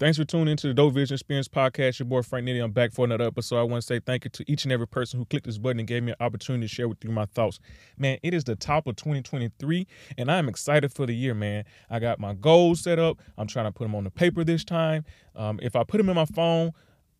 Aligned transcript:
Thanks 0.00 0.16
for 0.16 0.24
tuning 0.24 0.48
into 0.48 0.66
the 0.66 0.72
Dope 0.72 0.94
Vision 0.94 1.12
Experience 1.12 1.46
podcast. 1.46 1.98
Your 1.98 2.06
boy 2.06 2.22
Frank 2.22 2.48
Nitty. 2.48 2.64
I'm 2.64 2.72
back 2.72 2.90
for 2.90 3.04
another 3.04 3.24
episode. 3.24 3.58
I 3.58 3.64
want 3.64 3.82
to 3.82 3.86
say 3.86 4.00
thank 4.00 4.24
you 4.24 4.30
to 4.30 4.50
each 4.50 4.64
and 4.64 4.72
every 4.72 4.88
person 4.88 5.18
who 5.18 5.26
clicked 5.26 5.44
this 5.44 5.58
button 5.58 5.78
and 5.78 5.86
gave 5.86 6.02
me 6.02 6.12
an 6.12 6.16
opportunity 6.20 6.66
to 6.66 6.74
share 6.74 6.88
with 6.88 7.04
you 7.04 7.10
my 7.10 7.26
thoughts. 7.26 7.60
Man, 7.98 8.16
it 8.22 8.32
is 8.32 8.44
the 8.44 8.56
top 8.56 8.86
of 8.86 8.96
2023, 8.96 9.86
and 10.16 10.32
I'm 10.32 10.48
excited 10.48 10.90
for 10.90 11.04
the 11.04 11.14
year, 11.14 11.34
man. 11.34 11.64
I 11.90 11.98
got 11.98 12.18
my 12.18 12.32
goals 12.32 12.80
set 12.80 12.98
up. 12.98 13.18
I'm 13.36 13.46
trying 13.46 13.66
to 13.66 13.72
put 13.72 13.84
them 13.84 13.94
on 13.94 14.04
the 14.04 14.10
paper 14.10 14.42
this 14.42 14.64
time. 14.64 15.04
Um, 15.36 15.60
if 15.62 15.76
I 15.76 15.84
put 15.84 15.98
them 15.98 16.08
in 16.08 16.16
my 16.16 16.24
phone, 16.24 16.70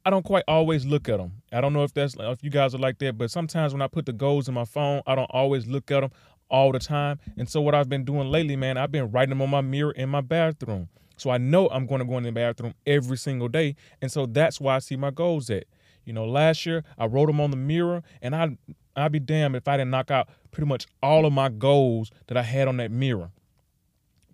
I 0.06 0.08
don't 0.08 0.24
quite 0.24 0.44
always 0.48 0.86
look 0.86 1.06
at 1.10 1.18
them. 1.18 1.32
I 1.52 1.60
don't 1.60 1.74
know 1.74 1.84
if 1.84 1.92
that's 1.92 2.16
if 2.18 2.42
you 2.42 2.48
guys 2.48 2.74
are 2.74 2.78
like 2.78 2.98
that, 3.00 3.18
but 3.18 3.30
sometimes 3.30 3.74
when 3.74 3.82
I 3.82 3.88
put 3.88 4.06
the 4.06 4.14
goals 4.14 4.48
in 4.48 4.54
my 4.54 4.64
phone, 4.64 5.02
I 5.06 5.16
don't 5.16 5.30
always 5.32 5.66
look 5.66 5.90
at 5.90 6.00
them 6.00 6.12
all 6.48 6.72
the 6.72 6.78
time. 6.78 7.18
And 7.36 7.46
so 7.46 7.60
what 7.60 7.74
I've 7.74 7.90
been 7.90 8.06
doing 8.06 8.30
lately, 8.30 8.56
man, 8.56 8.78
I've 8.78 8.90
been 8.90 9.10
writing 9.10 9.28
them 9.28 9.42
on 9.42 9.50
my 9.50 9.60
mirror 9.60 9.92
in 9.92 10.08
my 10.08 10.22
bathroom. 10.22 10.88
So 11.20 11.30
I 11.30 11.38
know 11.38 11.68
I'm 11.68 11.86
going 11.86 12.00
to 12.00 12.04
go 12.04 12.16
in 12.18 12.24
the 12.24 12.32
bathroom 12.32 12.74
every 12.86 13.18
single 13.18 13.48
day. 13.48 13.76
And 14.00 14.10
so 14.10 14.26
that's 14.26 14.60
why 14.60 14.76
I 14.76 14.78
see 14.78 14.96
my 14.96 15.10
goals 15.10 15.50
at. 15.50 15.64
You 16.04 16.14
know, 16.14 16.24
last 16.24 16.64
year 16.64 16.82
I 16.98 17.06
wrote 17.06 17.26
them 17.26 17.40
on 17.40 17.50
the 17.50 17.56
mirror 17.56 18.02
and 18.22 18.34
I 18.34 18.56
I'd 18.96 19.12
be 19.12 19.20
damned 19.20 19.54
if 19.54 19.68
I 19.68 19.76
didn't 19.76 19.90
knock 19.90 20.10
out 20.10 20.28
pretty 20.50 20.66
much 20.66 20.86
all 21.02 21.26
of 21.26 21.32
my 21.32 21.48
goals 21.48 22.10
that 22.26 22.36
I 22.36 22.42
had 22.42 22.68
on 22.68 22.78
that 22.78 22.90
mirror. 22.90 23.30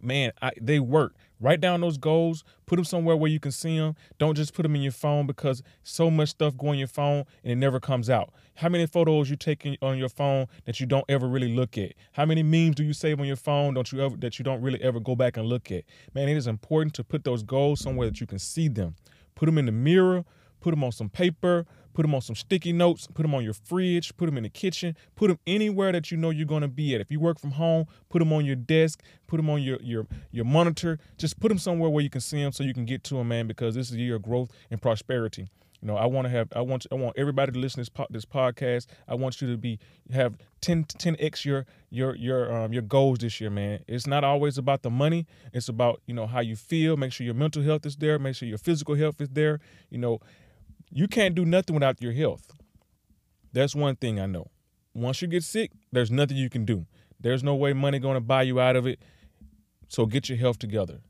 Man, 0.00 0.32
I, 0.40 0.52
they 0.60 0.78
work. 0.78 1.14
Write 1.38 1.60
down 1.60 1.82
those 1.82 1.98
goals, 1.98 2.44
put 2.64 2.76
them 2.76 2.84
somewhere 2.84 3.16
where 3.16 3.30
you 3.30 3.38
can 3.38 3.52
see 3.52 3.76
them. 3.76 3.94
Don't 4.18 4.34
just 4.34 4.54
put 4.54 4.62
them 4.62 4.74
in 4.74 4.82
your 4.82 4.92
phone 4.92 5.26
because 5.26 5.62
so 5.82 6.10
much 6.10 6.30
stuff 6.30 6.56
go 6.56 6.72
in 6.72 6.78
your 6.78 6.88
phone 6.88 7.24
and 7.42 7.52
it 7.52 7.56
never 7.56 7.78
comes 7.78 8.08
out. 8.08 8.32
How 8.54 8.70
many 8.70 8.86
photos 8.86 9.28
you 9.28 9.36
take 9.36 9.66
on 9.82 9.98
your 9.98 10.08
phone 10.08 10.46
that 10.64 10.80
you 10.80 10.86
don't 10.86 11.04
ever 11.08 11.28
really 11.28 11.54
look 11.54 11.76
at? 11.76 11.92
How 12.12 12.24
many 12.24 12.42
memes 12.42 12.76
do 12.76 12.84
you 12.84 12.94
save 12.94 13.20
on 13.20 13.26
your 13.26 13.36
phone 13.36 13.74
don't 13.74 13.90
you 13.92 14.00
ever 14.00 14.16
that 14.16 14.38
you 14.38 14.44
don't 14.44 14.62
really 14.62 14.82
ever 14.82 14.98
go 14.98 15.14
back 15.14 15.36
and 15.36 15.46
look 15.46 15.70
at? 15.70 15.84
Man, 16.14 16.28
it 16.28 16.36
is 16.36 16.46
important 16.46 16.94
to 16.94 17.04
put 17.04 17.24
those 17.24 17.42
goals 17.42 17.80
somewhere 17.80 18.08
that 18.08 18.20
you 18.20 18.26
can 18.26 18.38
see 18.38 18.68
them. 18.68 18.94
Put 19.34 19.46
them 19.46 19.58
in 19.58 19.66
the 19.66 19.72
mirror, 19.72 20.24
put 20.60 20.70
them 20.70 20.82
on 20.82 20.92
some 20.92 21.10
paper, 21.10 21.66
put 21.96 22.02
them 22.02 22.14
on 22.14 22.20
some 22.20 22.36
sticky 22.36 22.74
notes, 22.74 23.06
put 23.06 23.22
them 23.22 23.34
on 23.34 23.42
your 23.42 23.54
fridge, 23.54 24.14
put 24.18 24.26
them 24.26 24.36
in 24.36 24.42
the 24.42 24.50
kitchen, 24.50 24.94
put 25.14 25.28
them 25.28 25.38
anywhere 25.46 25.92
that 25.92 26.10
you 26.10 26.16
know 26.18 26.28
you're 26.28 26.44
going 26.44 26.60
to 26.60 26.68
be 26.68 26.94
at. 26.94 27.00
If 27.00 27.10
you 27.10 27.18
work 27.18 27.40
from 27.40 27.52
home, 27.52 27.86
put 28.10 28.18
them 28.18 28.34
on 28.34 28.44
your 28.44 28.54
desk, 28.54 29.02
put 29.26 29.38
them 29.38 29.48
on 29.48 29.62
your 29.62 29.78
your 29.80 30.06
your 30.30 30.44
monitor. 30.44 30.98
Just 31.16 31.40
put 31.40 31.48
them 31.48 31.58
somewhere 31.58 31.88
where 31.88 32.04
you 32.04 32.10
can 32.10 32.20
see 32.20 32.42
them 32.42 32.52
so 32.52 32.64
you 32.64 32.74
can 32.74 32.84
get 32.84 33.02
to 33.04 33.14
them, 33.14 33.28
man, 33.28 33.46
because 33.46 33.74
this 33.74 33.90
is 33.90 34.12
of 34.12 34.20
growth 34.20 34.50
and 34.70 34.80
prosperity. 34.80 35.48
You 35.80 35.88
know, 35.88 35.96
I 35.96 36.04
want 36.04 36.26
to 36.26 36.30
have, 36.30 36.48
I 36.54 36.60
want, 36.62 36.86
I 36.90 36.96
want 36.96 37.16
everybody 37.16 37.52
to 37.52 37.58
listen 37.58 37.76
to 37.76 37.80
this, 37.82 37.88
po- 37.88 38.06
this 38.10 38.24
podcast. 38.24 38.86
I 39.08 39.14
want 39.14 39.40
you 39.40 39.50
to 39.50 39.56
be 39.56 39.78
have 40.12 40.36
10 40.60 40.84
10x 40.84 41.44
your 41.44 41.66
your 41.90 42.14
your 42.16 42.52
um 42.54 42.72
your 42.72 42.82
goals 42.82 43.18
this 43.18 43.40
year, 43.40 43.50
man. 43.50 43.84
It's 43.86 44.06
not 44.06 44.24
always 44.24 44.58
about 44.58 44.82
the 44.82 44.90
money. 44.90 45.26
It's 45.52 45.68
about 45.68 46.02
you 46.06 46.14
know 46.14 46.26
how 46.26 46.40
you 46.40 46.56
feel. 46.56 46.96
Make 46.96 47.12
sure 47.12 47.24
your 47.24 47.34
mental 47.34 47.62
health 47.62 47.86
is 47.86 47.96
there. 47.96 48.18
Make 48.18 48.36
sure 48.36 48.48
your 48.48 48.58
physical 48.58 48.96
health 48.96 49.20
is 49.20 49.28
there. 49.30 49.60
You 49.90 49.98
know, 49.98 50.20
you 50.90 51.08
can't 51.08 51.34
do 51.34 51.44
nothing 51.44 51.74
without 51.74 52.00
your 52.00 52.12
health. 52.12 52.52
That's 53.52 53.74
one 53.74 53.96
thing 53.96 54.20
I 54.20 54.26
know. 54.26 54.46
Once 54.94 55.20
you 55.22 55.28
get 55.28 55.44
sick, 55.44 55.72
there's 55.92 56.10
nothing 56.10 56.36
you 56.36 56.50
can 56.50 56.64
do. 56.64 56.86
There's 57.20 57.42
no 57.42 57.54
way 57.54 57.72
money 57.72 57.98
going 57.98 58.14
to 58.14 58.20
buy 58.20 58.42
you 58.42 58.60
out 58.60 58.76
of 58.76 58.86
it. 58.86 59.00
So 59.88 60.06
get 60.06 60.28
your 60.28 60.38
health 60.38 60.58
together. 60.58 61.00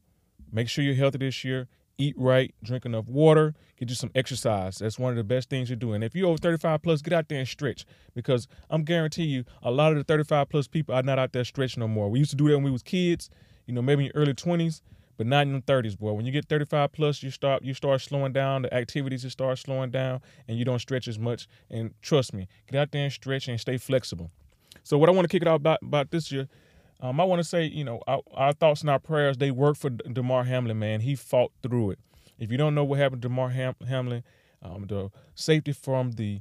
Make 0.53 0.69
sure 0.69 0.85
you're 0.85 0.95
healthy 0.95 1.19
this 1.19 1.45
year. 1.45 1.69
Eat 1.99 2.15
right, 2.19 2.55
drink 2.63 2.85
enough 2.85 3.09
water, 3.09 3.55
get 3.79 3.89
you 3.89 3.95
some 3.95 4.11
exercise. 4.15 4.79
That's 4.79 4.99
one 4.99 5.13
of 5.13 5.17
the 5.17 5.25
best 5.25 5.49
things 5.49 5.71
you 5.71 5.77
do. 5.77 5.95
And 5.95 6.05
if 6.05 6.15
you're 6.15 6.29
over 6.29 6.37
35 6.37 6.83
plus, 6.83 7.01
get 7.01 7.15
out 7.15 7.29
there 7.29 7.39
and 7.39 7.49
stretch 7.49 7.87
because 8.15 8.47
I'm 8.69 8.85
guarantee 8.85 9.25
you 9.25 9.45
a 9.63 9.71
lot 9.71 9.93
of 9.93 9.99
the 9.99 10.05
35 10.05 10.51
plus 10.51 10.69
people 10.69 10.95
are 10.95 11.03
not 11.03 11.19
out 11.19 11.33
there 11.33 11.45
stretching 11.45 11.81
no 11.81 11.89
more. 11.89 12.11
We 12.11 12.19
used 12.19 12.33
to 12.33 12.37
do 12.37 12.49
that 12.49 12.55
when 12.55 12.65
we 12.65 12.71
was 12.71 12.83
kids, 12.83 13.31
you 13.67 13.73
know, 13.73 13.81
maybe 13.81 14.05
in 14.05 14.13
your 14.15 14.23
early 14.23 14.35
20s 14.35 14.83
but 15.17 15.27
not 15.27 15.47
in 15.47 15.53
the 15.55 15.61
30s, 15.61 15.99
boy. 15.99 16.13
When 16.13 16.27
you 16.27 16.33
get 16.33 16.49
35 16.49 16.93
plus, 16.93 17.23
you 17.23 17.31
start 17.31 17.63
you 17.63 17.75
start 17.75 18.01
slowing 18.01 18.33
down. 18.33 18.63
The 18.63 18.75
activities 18.75 19.25
you 19.25 19.31
start 19.31 19.59
slowing 19.59 19.91
down, 19.91 20.21
and 20.47 20.59
you 20.59 20.65
don't 20.65 20.79
stretch 20.79 21.09
as 21.09 21.19
much. 21.19 21.49
And 21.71 21.95
trust 22.03 22.35
me, 22.35 22.49
get 22.71 22.81
out 22.81 22.93
there 22.93 23.05
and 23.05 23.13
stretch 23.13 23.49
and 23.49 23.61
stay 23.61 23.79
flexible. 23.79 24.31
So 24.83 24.99
what 24.99 25.09
I 25.09 25.13
want 25.13 25.25
to 25.25 25.29
kick 25.29 25.43
it 25.43 25.49
out 25.49 25.57
about 25.57 25.79
about 25.83 26.11
this 26.11 26.31
year, 26.31 26.49
um, 27.01 27.21
I 27.21 27.25
want 27.25 27.41
to 27.41 27.45
say, 27.45 27.65
you 27.65 27.85
know, 27.85 28.01
our, 28.07 28.21
our, 28.35 28.53
thoughts 28.53 28.83
and 28.83 28.91
our 28.91 28.99
prayers 28.99 29.39
they 29.39 29.51
work 29.51 29.77
for 29.77 29.91
Damar 29.91 30.45
Hamlin, 30.45 30.79
man. 30.79 31.01
He 31.01 31.15
fought 31.15 31.53
through 31.63 31.93
it. 31.93 31.99
If 32.39 32.51
you 32.51 32.59
don't 32.59 32.75
know 32.75 32.85
what 32.85 32.99
happened 32.99 33.23
to 33.23 33.29
Damar 33.29 33.51
Ham- 33.51 33.77
Hamlin, 33.89 34.23
um, 34.63 34.87
the 34.87 35.11
safety 35.35 35.73
from 35.73 36.13
the 36.13 36.41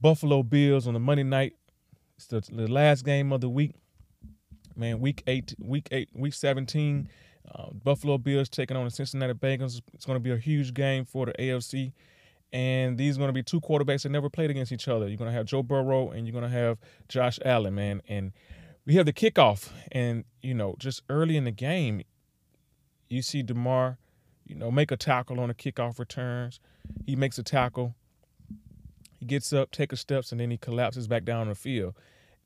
Buffalo 0.00 0.42
Bills 0.42 0.86
on 0.86 0.94
the 0.94 1.00
Monday 1.00 1.22
night, 1.22 1.54
it's 2.16 2.26
the, 2.26 2.40
the 2.40 2.66
last 2.66 3.04
game 3.04 3.32
of 3.32 3.40
the 3.40 3.48
week. 3.48 3.72
Man, 4.74 5.00
week 5.00 5.22
eight, 5.26 5.54
week 5.58 5.88
eight, 5.90 6.10
week 6.12 6.34
seventeen 6.34 7.08
uh, 7.54 7.70
Buffalo 7.72 8.18
Bills 8.18 8.48
taking 8.48 8.76
on 8.76 8.84
the 8.84 8.90
Cincinnati 8.90 9.34
Bengals. 9.34 9.80
It's 9.94 10.04
going 10.04 10.16
to 10.16 10.20
be 10.20 10.32
a 10.32 10.36
huge 10.36 10.74
game 10.74 11.04
for 11.04 11.26
the 11.26 11.32
AFC. 11.32 11.92
And 12.52 12.96
these 12.96 13.16
are 13.16 13.18
going 13.18 13.28
to 13.28 13.32
be 13.34 13.42
two 13.42 13.60
quarterbacks 13.60 14.02
that 14.02 14.10
never 14.10 14.30
played 14.30 14.50
against 14.50 14.72
each 14.72 14.88
other. 14.88 15.08
You're 15.08 15.18
going 15.18 15.30
to 15.30 15.36
have 15.36 15.46
Joe 15.46 15.62
Burrow 15.62 16.10
and 16.10 16.26
you're 16.26 16.32
going 16.32 16.50
to 16.50 16.56
have 16.56 16.78
Josh 17.08 17.38
Allen, 17.44 17.74
man. 17.74 18.02
And 18.08 18.32
we 18.86 18.94
have 18.94 19.06
the 19.06 19.12
kickoff. 19.12 19.70
And, 19.92 20.24
you 20.42 20.54
know, 20.54 20.76
just 20.78 21.02
early 21.08 21.36
in 21.36 21.44
the 21.44 21.50
game, 21.50 22.02
you 23.08 23.22
see 23.22 23.42
Damar, 23.42 23.98
you 24.46 24.54
know, 24.54 24.70
make 24.70 24.90
a 24.90 24.96
tackle 24.96 25.40
on 25.40 25.48
the 25.48 25.54
kickoff 25.54 25.98
returns. 25.98 26.60
He 27.04 27.16
makes 27.16 27.36
a 27.38 27.42
tackle. 27.42 27.94
He 29.18 29.26
gets 29.26 29.52
up, 29.52 29.70
takes 29.70 29.94
a 29.94 29.96
steps, 29.96 30.30
and 30.30 30.40
then 30.40 30.50
he 30.50 30.56
collapses 30.56 31.08
back 31.08 31.24
down 31.24 31.48
the 31.48 31.54
field. 31.54 31.94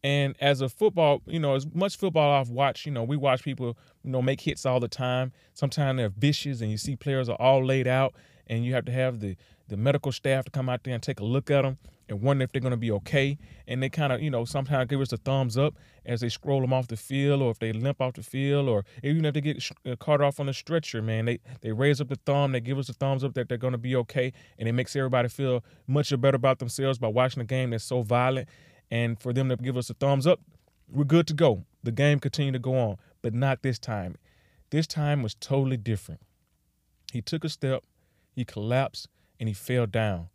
And 0.03 0.35
as 0.41 0.61
a 0.63 0.69
football, 0.69 1.21
you 1.27 1.39
know, 1.39 1.55
as 1.55 1.67
much 1.75 1.97
football 1.97 2.33
I've 2.41 2.51
watched, 2.51 2.87
you 2.87 2.93
know, 2.93 3.03
we 3.05 3.17
watch 3.17 3.43
people, 3.43 3.77
you 4.03 4.11
know, 4.11 4.23
make 4.23 4.41
hits 4.41 4.65
all 4.65 4.81
the 4.81 4.89
time. 4.89 5.33
Sometimes 5.53 5.99
they're 5.99 6.09
vicious, 6.09 6.61
and 6.63 6.71
you 6.71 6.79
see 6.79 6.97
players 6.97 7.29
are 7.29 7.37
all 7.37 7.65
laid 7.65 7.87
out, 7.87 8.15
and 8.47 8.65
you 8.65 8.73
have 8.75 8.87
to 8.87 8.93
have 8.93 9.21
the 9.21 9.37
the 9.69 9.77
medical 9.77 10.11
staff 10.11 10.45
to 10.45 10.51
come 10.51 10.69
out 10.69 10.83
there 10.83 10.95
and 10.95 11.03
take 11.03 11.21
a 11.21 11.25
look 11.25 11.49
at 11.49 11.63
them 11.63 11.79
and 12.09 12.21
wonder 12.21 12.43
if 12.43 12.51
they're 12.51 12.61
going 12.61 12.73
to 12.73 12.77
be 12.77 12.91
okay. 12.91 13.39
And 13.69 13.81
they 13.81 13.89
kind 13.89 14.13
of, 14.13 14.21
you 14.21 14.29
know, 14.29 14.45
sometimes 14.45 14.89
give 14.89 15.01
us 15.01 15.13
a 15.13 15.17
thumbs 15.17 15.57
up 15.57 15.75
as 16.05 16.21
they 16.21 16.29
scroll 16.29 16.61
them 16.61 16.73
off 16.73 16.89
the 16.89 16.97
field, 16.97 17.41
or 17.41 17.51
if 17.53 17.61
they 17.61 17.73
limp 17.73 18.01
off 18.01 18.15
the 18.15 18.23
field, 18.23 18.69
or 18.69 18.85
even 19.05 19.25
if 19.25 19.35
they 19.35 19.41
get 19.41 19.71
uh, 19.87 19.95
caught 19.97 20.21
off 20.21 20.41
on 20.41 20.47
the 20.47 20.53
stretcher, 20.53 21.01
man, 21.01 21.27
they 21.27 21.39
they 21.61 21.73
raise 21.73 22.01
up 22.01 22.09
the 22.09 22.19
thumb, 22.27 22.53
they 22.53 22.61
give 22.61 22.79
us 22.79 22.89
a 22.89 22.93
thumbs 22.93 23.23
up 23.23 23.35
that 23.35 23.49
they're 23.49 23.59
going 23.59 23.73
to 23.73 23.79
be 23.79 23.95
okay, 23.97 24.33
and 24.59 24.69
it 24.69 24.73
makes 24.73 24.97
everybody 24.97 25.29
feel 25.29 25.63
much 25.87 26.19
better 26.21 26.37
about 26.37 26.59
themselves 26.59 26.99
by 26.99 27.09
watching 27.09 27.41
a 27.41 27.45
game 27.45 27.71
that's 27.71 27.85
so 27.85 28.03
violent 28.03 28.49
and 28.91 29.21
for 29.21 29.33
them 29.33 29.49
to 29.49 29.57
give 29.57 29.77
us 29.77 29.91
a 29.91 29.95
thumbs 29.95 30.27
up, 30.27 30.41
we're 30.89 31.05
good 31.05 31.27
to 31.29 31.35
go. 31.35 31.65
The 31.83 31.93
game 31.93 32.19
continued 32.19 32.53
to 32.53 32.59
go 32.59 32.77
on, 32.77 32.97
but 33.23 33.35
not 33.35 33.63
this 33.63 33.79
time. 33.79 34.17
This 34.71 34.87
time 34.87 35.23
was 35.23 35.35
totally 35.35 35.77
different. 35.77 36.21
He 37.13 37.23
took 37.23 37.45
a 37.45 37.49
step, 37.49 37.83
he 38.33 38.45
collapsed, 38.45 39.09
and 39.39 39.49
he 39.49 39.55
fell 39.55 39.87
down. 39.87 40.29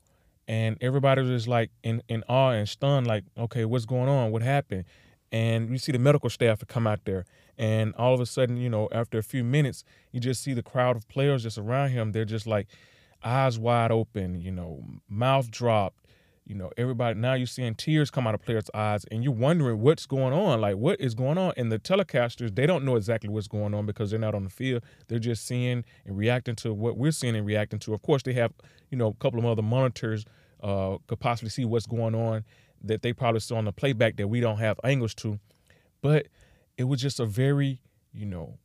And 0.47 0.77
everybody 0.81 1.21
was 1.21 1.47
like 1.47 1.71
in, 1.83 2.01
in 2.07 2.23
awe 2.27 2.51
and 2.51 2.67
stunned, 2.67 3.07
like, 3.07 3.23
okay, 3.37 3.65
what's 3.65 3.85
going 3.85 4.09
on? 4.09 4.31
What 4.31 4.41
happened? 4.41 4.85
And 5.31 5.69
you 5.69 5.77
see 5.77 5.91
the 5.91 5.99
medical 5.99 6.29
staff 6.29 6.63
come 6.67 6.85
out 6.85 6.99
there. 7.05 7.25
And 7.57 7.95
all 7.95 8.13
of 8.13 8.19
a 8.19 8.25
sudden, 8.25 8.57
you 8.57 8.69
know, 8.69 8.89
after 8.91 9.17
a 9.17 9.23
few 9.23 9.43
minutes, 9.43 9.83
you 10.11 10.19
just 10.19 10.43
see 10.43 10.53
the 10.53 10.63
crowd 10.63 10.95
of 10.95 11.07
players 11.07 11.43
just 11.43 11.57
around 11.57 11.89
him. 11.89 12.11
They're 12.11 12.25
just 12.25 12.45
like 12.45 12.67
eyes 13.23 13.57
wide 13.57 13.91
open, 13.91 14.39
you 14.39 14.51
know, 14.51 14.83
mouth 15.09 15.49
dropped, 15.49 16.04
you 16.45 16.53
know, 16.53 16.69
everybody 16.77 17.19
now 17.19 17.33
you're 17.33 17.47
seeing 17.47 17.73
tears 17.73 18.11
come 18.11 18.27
out 18.27 18.35
of 18.35 18.41
players' 18.43 18.69
eyes 18.73 19.03
and 19.05 19.23
you're 19.23 19.33
wondering 19.33 19.79
what's 19.79 20.05
going 20.05 20.31
on. 20.31 20.61
Like, 20.61 20.75
what 20.77 21.01
is 21.01 21.15
going 21.15 21.39
on? 21.39 21.53
And 21.57 21.71
the 21.71 21.79
telecasters, 21.79 22.55
they 22.55 22.67
don't 22.67 22.85
know 22.85 22.95
exactly 22.95 23.29
what's 23.29 23.47
going 23.47 23.73
on 23.73 23.87
because 23.87 24.11
they're 24.11 24.19
not 24.19 24.35
on 24.35 24.43
the 24.43 24.49
field. 24.51 24.83
They're 25.07 25.17
just 25.17 25.47
seeing 25.47 25.83
and 26.05 26.17
reacting 26.17 26.55
to 26.57 26.73
what 26.73 26.97
we're 26.97 27.11
seeing 27.11 27.35
and 27.35 27.47
reacting 27.47 27.79
to. 27.79 27.93
Of 27.95 28.03
course, 28.03 28.21
they 28.21 28.33
have, 28.33 28.53
you 28.91 28.97
know, 28.97 29.07
a 29.07 29.13
couple 29.15 29.39
of 29.39 29.45
other 29.45 29.63
monitors 29.63 30.25
uh, 30.61 30.97
could 31.07 31.19
possibly 31.19 31.49
see 31.49 31.65
what's 31.65 31.87
going 31.87 32.13
on 32.13 32.43
that 32.83 33.01
they 33.01 33.11
probably 33.11 33.39
saw 33.39 33.55
on 33.55 33.65
the 33.65 33.73
playback 33.73 34.17
that 34.17 34.27
we 34.27 34.39
don't 34.39 34.57
have 34.57 34.79
angles 34.83 35.15
to. 35.15 35.39
But 36.01 36.27
it 36.77 36.83
was 36.83 37.01
just 37.01 37.19
a 37.19 37.25
very, 37.25 37.81
you 38.13 38.27
know, 38.27 38.59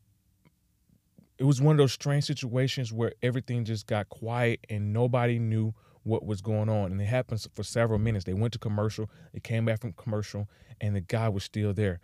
it 1.39 1.45
was 1.45 1.63
one 1.63 1.73
of 1.73 1.79
those 1.79 1.95
strange 1.95 2.25
situations 2.25 2.93
where 2.93 3.15
everything 3.23 3.65
just 3.65 3.87
got 3.87 4.11
quiet 4.11 4.67
and 4.69 4.93
nobody 4.93 5.39
knew– 5.39 5.73
what 6.11 6.27
was 6.27 6.41
going 6.41 6.69
on. 6.69 6.91
And 6.91 7.01
it 7.01 7.07
happened 7.07 7.47
for 7.55 7.63
several 7.63 8.01
minutes. 8.01 8.25
They 8.25 8.35
went 8.35 8.53
to 8.55 8.59
commercial, 8.59 9.09
they 9.33 9.41
came 9.41 9.65
back 9.65 9.81
from 9.81 9.93
commercial, 9.93 10.49
and 10.81 10.97
the 10.97 11.01
guy 11.01 11.29
was 11.29 11.45
still 11.45 11.73
there. 11.73 12.01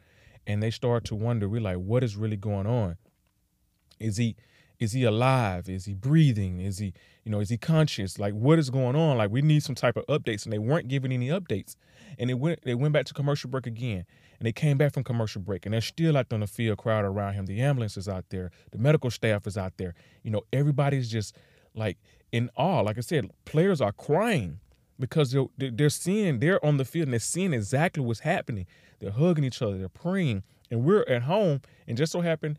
And 0.47 0.62
they 0.62 0.70
started 0.70 1.06
to 1.08 1.17
wonder, 1.17 1.49
we're 1.49 1.61
like, 1.61 1.79
what 1.79 2.05
is 2.05 2.17
really 2.17 2.37
going 2.37 2.69
on? 2.69 2.97
Is 3.99 4.17
he 4.17 4.37
is 4.79 4.93
he 4.93 5.05
alive? 5.05 5.70
Is 5.70 5.87
he 5.87 5.94
breathing? 5.94 6.61
Is 6.61 6.76
he, 6.76 6.93
you 7.25 7.32
know, 7.32 7.41
is 7.41 7.49
he 7.49 7.56
conscious? 7.56 8.19
Like 8.19 8.35
what 8.35 8.58
is 8.58 8.69
going 8.69 8.94
on? 8.94 9.17
Like 9.17 9.31
we 9.31 9.41
need 9.41 9.62
some 9.62 9.75
type 9.75 9.97
of 9.97 10.06
updates. 10.06 10.44
And 10.44 10.52
they 10.52 10.59
weren't 10.59 10.87
giving 10.87 11.12
any 11.12 11.29
updates. 11.29 11.76
And 12.19 12.29
they 12.31 12.35
went 12.35 12.62
they 12.62 12.75
went 12.75 12.93
back 12.93 13.06
to 13.06 13.14
commercial 13.14 13.50
break 13.50 13.67
again. 13.67 14.05
And 14.38 14.47
they 14.47 14.52
came 14.52 14.76
back 14.76 14.93
from 14.93 15.02
commercial 15.02 15.41
break 15.41 15.67
and 15.67 15.73
they're 15.73 15.81
still 15.81 16.17
out 16.17 16.32
on 16.32 16.41
the 16.41 16.47
field 16.47 16.79
crowd 16.79 17.05
around 17.05 17.35
him. 17.35 17.47
The 17.47 17.61
ambulance 17.62 17.97
is 17.97 18.09
out 18.09 18.26
there. 18.29 18.50
The 18.70 18.79
medical 18.79 19.11
staff 19.11 19.47
is 19.47 19.56
out 19.56 19.73
there. 19.79 19.94
You 20.23 20.31
know, 20.31 20.43
everybody's 20.52 21.11
just 21.11 21.35
like 21.75 21.99
in 22.32 22.50
awe. 22.56 22.81
Like 22.81 22.99
I 22.99 23.02
said, 23.02 23.31
players 23.44 23.81
are 23.81 23.93
crying 23.93 24.61
because 24.99 25.32
they're, 25.32 25.46
they're 25.56 25.90
seeing, 25.90 26.38
they're 26.38 26.64
on 26.64 26.76
the 26.76 26.84
field 26.84 27.06
and 27.06 27.12
they're 27.12 27.20
seeing 27.20 27.52
exactly 27.52 28.02
what's 28.02 28.20
happening. 28.20 28.67
They're 28.99 29.11
hugging 29.11 29.44
each 29.44 29.61
other, 29.61 29.78
they're 29.78 29.88
praying, 29.88 30.43
and 30.70 30.84
we're 30.84 31.05
at 31.08 31.23
home. 31.23 31.61
And 31.87 31.96
just 31.96 32.12
so 32.12 32.20
happened, 32.20 32.58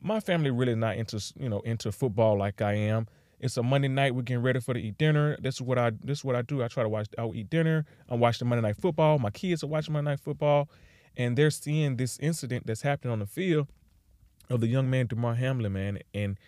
my 0.00 0.20
family 0.20 0.50
really 0.50 0.74
not 0.74 0.96
into 0.96 1.22
you 1.36 1.48
know 1.48 1.60
into 1.60 1.92
football 1.92 2.36
like 2.38 2.60
I 2.60 2.74
am. 2.74 3.06
It's 3.40 3.56
a 3.56 3.62
Monday 3.62 3.88
night. 3.88 4.14
We're 4.14 4.22
getting 4.22 4.42
ready 4.42 4.60
for 4.60 4.74
to 4.74 4.80
eat 4.80 4.98
dinner. 4.98 5.36
This 5.40 5.56
is 5.56 5.62
what 5.62 5.78
I 5.78 5.90
this 5.90 6.18
is 6.18 6.24
what 6.24 6.36
I 6.36 6.42
do. 6.42 6.62
I 6.62 6.68
try 6.68 6.82
to 6.82 6.88
watch. 6.88 7.08
I'll 7.18 7.34
eat 7.34 7.50
dinner. 7.50 7.84
I'm 8.08 8.20
watching 8.20 8.48
Monday 8.48 8.62
Night 8.62 8.76
Football. 8.76 9.18
My 9.18 9.30
kids 9.30 9.64
are 9.64 9.68
watching 9.68 9.92
Monday 9.92 10.12
Night 10.12 10.20
Football, 10.20 10.68
and 11.16 11.36
they're 11.36 11.50
seeing 11.50 11.96
this 11.96 12.18
incident 12.18 12.66
that's 12.66 12.82
happening 12.82 13.12
on 13.12 13.18
the 13.18 13.26
field 13.26 13.68
of 14.48 14.60
the 14.60 14.68
young 14.68 14.88
man 14.90 15.06
Damar 15.06 15.34
Hamlin, 15.34 15.72
man, 15.72 15.98
and 16.14 16.38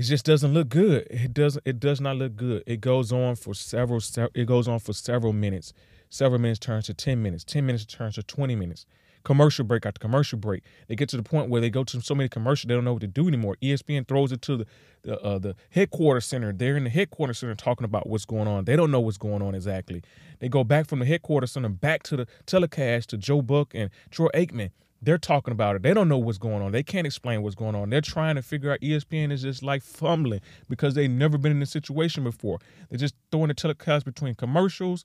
it 0.00 0.04
just 0.04 0.24
doesn't 0.24 0.54
look 0.54 0.70
good. 0.70 1.06
It 1.10 1.34
doesn't. 1.34 1.62
It 1.66 1.78
does 1.78 2.00
not 2.00 2.16
look 2.16 2.34
good. 2.34 2.62
It 2.66 2.80
goes 2.80 3.12
on 3.12 3.36
for 3.36 3.52
several. 3.52 4.00
It 4.34 4.46
goes 4.46 4.66
on 4.66 4.78
for 4.78 4.94
several 4.94 5.34
minutes. 5.34 5.74
Several 6.08 6.40
minutes 6.40 6.58
turns 6.58 6.86
to 6.86 6.94
ten 6.94 7.22
minutes. 7.22 7.44
Ten 7.44 7.66
minutes 7.66 7.84
turns 7.84 8.14
to 8.14 8.22
twenty 8.22 8.56
minutes. 8.56 8.86
Commercial 9.24 9.62
break 9.62 9.84
after 9.84 9.98
commercial 9.98 10.38
break. 10.38 10.64
They 10.88 10.96
get 10.96 11.10
to 11.10 11.18
the 11.18 11.22
point 11.22 11.50
where 11.50 11.60
they 11.60 11.68
go 11.68 11.84
to 11.84 12.00
so 12.00 12.14
many 12.14 12.30
commercials 12.30 12.66
they 12.66 12.74
don't 12.74 12.84
know 12.84 12.94
what 12.94 13.02
to 13.02 13.08
do 13.08 13.28
anymore. 13.28 13.58
ESPN 13.62 14.08
throws 14.08 14.32
it 14.32 14.40
to 14.40 14.56
the 14.56 14.66
the 15.02 15.20
uh, 15.20 15.38
the 15.38 15.54
headquarters 15.68 16.24
center. 16.24 16.50
They're 16.50 16.78
in 16.78 16.84
the 16.84 16.90
headquarters 16.90 17.36
center 17.36 17.54
talking 17.54 17.84
about 17.84 18.08
what's 18.08 18.24
going 18.24 18.48
on. 18.48 18.64
They 18.64 18.76
don't 18.76 18.90
know 18.90 19.00
what's 19.00 19.18
going 19.18 19.42
on 19.42 19.54
exactly. 19.54 20.02
They 20.38 20.48
go 20.48 20.64
back 20.64 20.86
from 20.86 21.00
the 21.00 21.04
headquarters 21.04 21.52
center 21.52 21.68
back 21.68 22.04
to 22.04 22.16
the 22.16 22.26
telecast 22.46 23.10
to 23.10 23.18
Joe 23.18 23.42
Buck 23.42 23.74
and 23.74 23.90
Troy 24.10 24.30
Aikman 24.32 24.70
they're 25.02 25.18
talking 25.18 25.52
about 25.52 25.76
it. 25.76 25.82
They 25.82 25.94
don't 25.94 26.08
know 26.08 26.18
what's 26.18 26.38
going 26.38 26.62
on. 26.62 26.72
They 26.72 26.82
can't 26.82 27.06
explain 27.06 27.42
what's 27.42 27.54
going 27.54 27.74
on. 27.74 27.90
They're 27.90 28.00
trying 28.00 28.34
to 28.34 28.42
figure 28.42 28.70
out 28.70 28.80
ESPN 28.80 29.32
is 29.32 29.42
just 29.42 29.62
like 29.62 29.82
fumbling 29.82 30.40
because 30.68 30.94
they've 30.94 31.10
never 31.10 31.38
been 31.38 31.52
in 31.52 31.60
this 31.60 31.70
situation 31.70 32.22
before. 32.22 32.58
They're 32.90 32.98
just 32.98 33.14
throwing 33.30 33.48
the 33.48 33.54
telecast 33.54 34.04
between 34.04 34.34
commercials, 34.34 35.04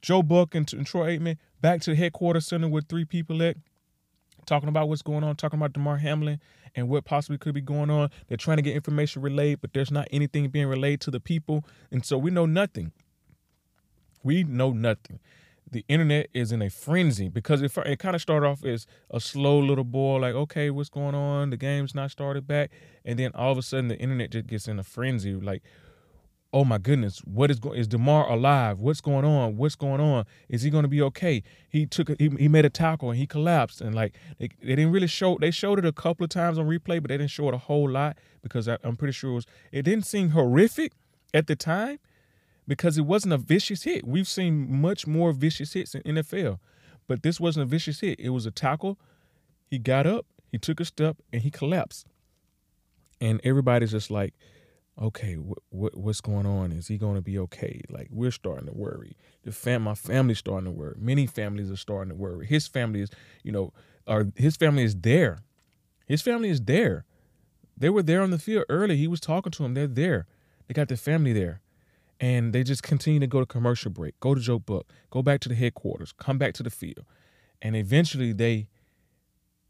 Joe 0.00 0.22
Buck 0.22 0.54
and, 0.54 0.70
and 0.72 0.86
Troy 0.86 1.16
Aikman 1.16 1.36
back 1.60 1.80
to 1.82 1.90
the 1.90 1.96
headquarters 1.96 2.46
center 2.46 2.68
with 2.68 2.88
three 2.88 3.04
people 3.04 3.42
at 3.42 3.56
talking 4.44 4.68
about 4.68 4.88
what's 4.88 5.02
going 5.02 5.22
on, 5.22 5.36
talking 5.36 5.58
about 5.58 5.72
Damar 5.72 5.98
Hamlin 5.98 6.40
and 6.74 6.88
what 6.88 7.04
possibly 7.04 7.38
could 7.38 7.54
be 7.54 7.60
going 7.60 7.90
on. 7.90 8.10
They're 8.26 8.36
trying 8.36 8.56
to 8.56 8.62
get 8.62 8.74
information 8.74 9.22
relayed, 9.22 9.60
but 9.60 9.72
there's 9.72 9.92
not 9.92 10.08
anything 10.10 10.48
being 10.48 10.66
relayed 10.66 11.00
to 11.02 11.12
the 11.12 11.20
people. 11.20 11.64
And 11.92 12.04
so 12.04 12.18
we 12.18 12.32
know 12.32 12.46
nothing. 12.46 12.90
We 14.24 14.42
know 14.42 14.72
nothing 14.72 15.20
the 15.72 15.84
internet 15.88 16.28
is 16.34 16.52
in 16.52 16.62
a 16.62 16.70
frenzy 16.70 17.28
because 17.28 17.62
it, 17.62 17.76
it 17.78 17.98
kind 17.98 18.14
of 18.14 18.22
started 18.22 18.46
off 18.46 18.64
as 18.64 18.86
a 19.10 19.18
slow 19.18 19.58
little 19.58 19.84
boil, 19.84 20.20
like, 20.20 20.34
okay, 20.34 20.70
what's 20.70 20.90
going 20.90 21.14
on? 21.14 21.50
The 21.50 21.56
game's 21.56 21.94
not 21.94 22.10
started 22.10 22.46
back. 22.46 22.70
And 23.04 23.18
then 23.18 23.32
all 23.34 23.50
of 23.50 23.58
a 23.58 23.62
sudden 23.62 23.88
the 23.88 23.98
internet 23.98 24.30
just 24.30 24.46
gets 24.46 24.68
in 24.68 24.78
a 24.78 24.82
frenzy, 24.82 25.32
like, 25.34 25.62
oh 26.52 26.64
my 26.64 26.76
goodness, 26.76 27.20
what 27.20 27.50
is 27.50 27.58
going 27.58 27.78
is 27.78 27.88
Damar 27.88 28.30
alive? 28.30 28.78
What's 28.78 29.00
going 29.00 29.24
on? 29.24 29.56
What's 29.56 29.74
going 29.74 30.00
on? 30.00 30.26
Is 30.50 30.62
he 30.62 30.68
going 30.68 30.82
to 30.82 30.88
be 30.88 31.00
okay? 31.00 31.42
He 31.70 31.86
took 31.86 32.10
a, 32.10 32.16
he, 32.18 32.28
he 32.38 32.48
made 32.48 32.66
a 32.66 32.70
tackle 32.70 33.08
and 33.08 33.18
he 33.18 33.26
collapsed 33.26 33.80
and 33.80 33.94
like 33.94 34.14
they, 34.38 34.50
they 34.60 34.76
didn't 34.76 34.92
really 34.92 35.06
show 35.06 35.38
they 35.40 35.50
showed 35.50 35.78
it 35.78 35.86
a 35.86 35.92
couple 35.92 36.24
of 36.24 36.30
times 36.30 36.58
on 36.58 36.66
replay, 36.66 37.00
but 37.00 37.08
they 37.08 37.16
didn't 37.16 37.30
show 37.30 37.48
it 37.48 37.54
a 37.54 37.58
whole 37.58 37.88
lot 37.88 38.18
because 38.42 38.68
I, 38.68 38.76
I'm 38.84 38.96
pretty 38.96 39.12
sure 39.12 39.30
it 39.30 39.34
was 39.34 39.46
it 39.72 39.82
didn't 39.82 40.04
seem 40.04 40.30
horrific 40.30 40.92
at 41.32 41.46
the 41.46 41.56
time 41.56 41.98
because 42.66 42.98
it 42.98 43.02
wasn't 43.02 43.34
a 43.34 43.38
vicious 43.38 43.82
hit. 43.82 44.06
We've 44.06 44.28
seen 44.28 44.80
much 44.80 45.06
more 45.06 45.32
vicious 45.32 45.72
hits 45.72 45.94
in 45.94 46.02
NFL, 46.02 46.58
but 47.08 47.22
this 47.22 47.40
wasn't 47.40 47.64
a 47.64 47.66
vicious 47.66 48.00
hit. 48.00 48.20
It 48.20 48.30
was 48.30 48.46
a 48.46 48.50
tackle. 48.50 48.98
He 49.66 49.78
got 49.78 50.06
up, 50.06 50.26
he 50.50 50.58
took 50.58 50.80
a 50.80 50.84
step, 50.84 51.16
and 51.32 51.42
he 51.42 51.50
collapsed. 51.50 52.06
And 53.20 53.40
everybody's 53.44 53.92
just 53.92 54.10
like, 54.10 54.34
okay, 55.00 55.34
what, 55.34 55.58
what 55.70 55.96
what's 55.96 56.20
going 56.20 56.46
on? 56.46 56.72
Is 56.72 56.88
he 56.88 56.98
going 56.98 57.14
to 57.14 57.22
be 57.22 57.38
okay? 57.38 57.80
Like 57.88 58.08
we're 58.10 58.30
starting 58.30 58.66
to 58.66 58.72
worry. 58.72 59.16
The 59.44 59.52
fam, 59.52 59.82
my 59.82 59.94
family's 59.94 60.38
starting 60.38 60.66
to 60.66 60.70
worry. 60.70 60.96
Many 60.98 61.26
families 61.26 61.70
are 61.70 61.76
starting 61.76 62.10
to 62.10 62.16
worry. 62.16 62.46
His 62.46 62.66
family 62.66 63.00
is, 63.00 63.10
you 63.42 63.52
know, 63.52 63.72
or 64.06 64.32
his 64.36 64.56
family 64.56 64.82
is 64.82 64.96
there. 64.96 65.38
His 66.06 66.20
family 66.20 66.50
is 66.50 66.60
there. 66.60 67.04
They 67.76 67.88
were 67.88 68.02
there 68.02 68.22
on 68.22 68.30
the 68.30 68.38
field 68.38 68.64
early. 68.68 68.96
He 68.96 69.08
was 69.08 69.20
talking 69.20 69.52
to 69.52 69.62
them. 69.62 69.74
They're 69.74 69.86
there. 69.86 70.26
They 70.66 70.74
got 70.74 70.88
their 70.88 70.96
family 70.96 71.32
there 71.32 71.62
and 72.22 72.52
they 72.52 72.62
just 72.62 72.84
continue 72.84 73.18
to 73.18 73.26
go 73.26 73.40
to 73.40 73.46
commercial 73.46 73.90
break, 73.90 74.18
go 74.20 74.32
to 74.32 74.40
Joe 74.40 74.60
Buck, 74.60 74.86
go 75.10 75.22
back 75.22 75.40
to 75.40 75.48
the 75.48 75.56
headquarters, 75.56 76.12
come 76.12 76.38
back 76.38 76.54
to 76.54 76.62
the 76.62 76.70
field. 76.70 77.04
And 77.60 77.74
eventually 77.74 78.32
they 78.32 78.68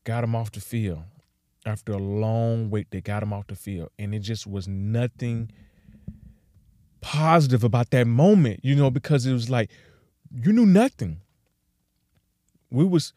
got 0.05 0.23
him 0.23 0.37
off 0.37 0.53
the 0.53 0.61
field. 0.61 1.03
After 1.65 1.93
a 1.93 1.99
long 1.99 2.69
wait, 2.69 2.89
they 2.91 3.01
got 3.01 3.23
him 3.23 3.33
off 3.33 3.47
the 3.47 3.57
field. 3.57 3.89
And 3.99 4.15
it 4.15 4.19
just 4.19 4.47
was 4.47 4.69
nothing 4.69 5.51
positive 7.01 7.65
about 7.65 7.89
that 7.91 8.07
moment, 8.07 8.61
you 8.63 8.77
know, 8.77 8.91
because 8.91 9.25
it 9.25 9.33
was 9.33 9.49
like 9.49 9.71
you 10.31 10.53
knew 10.53 10.67
nothing. 10.67 11.23
We 12.71 12.85
was 12.85 13.15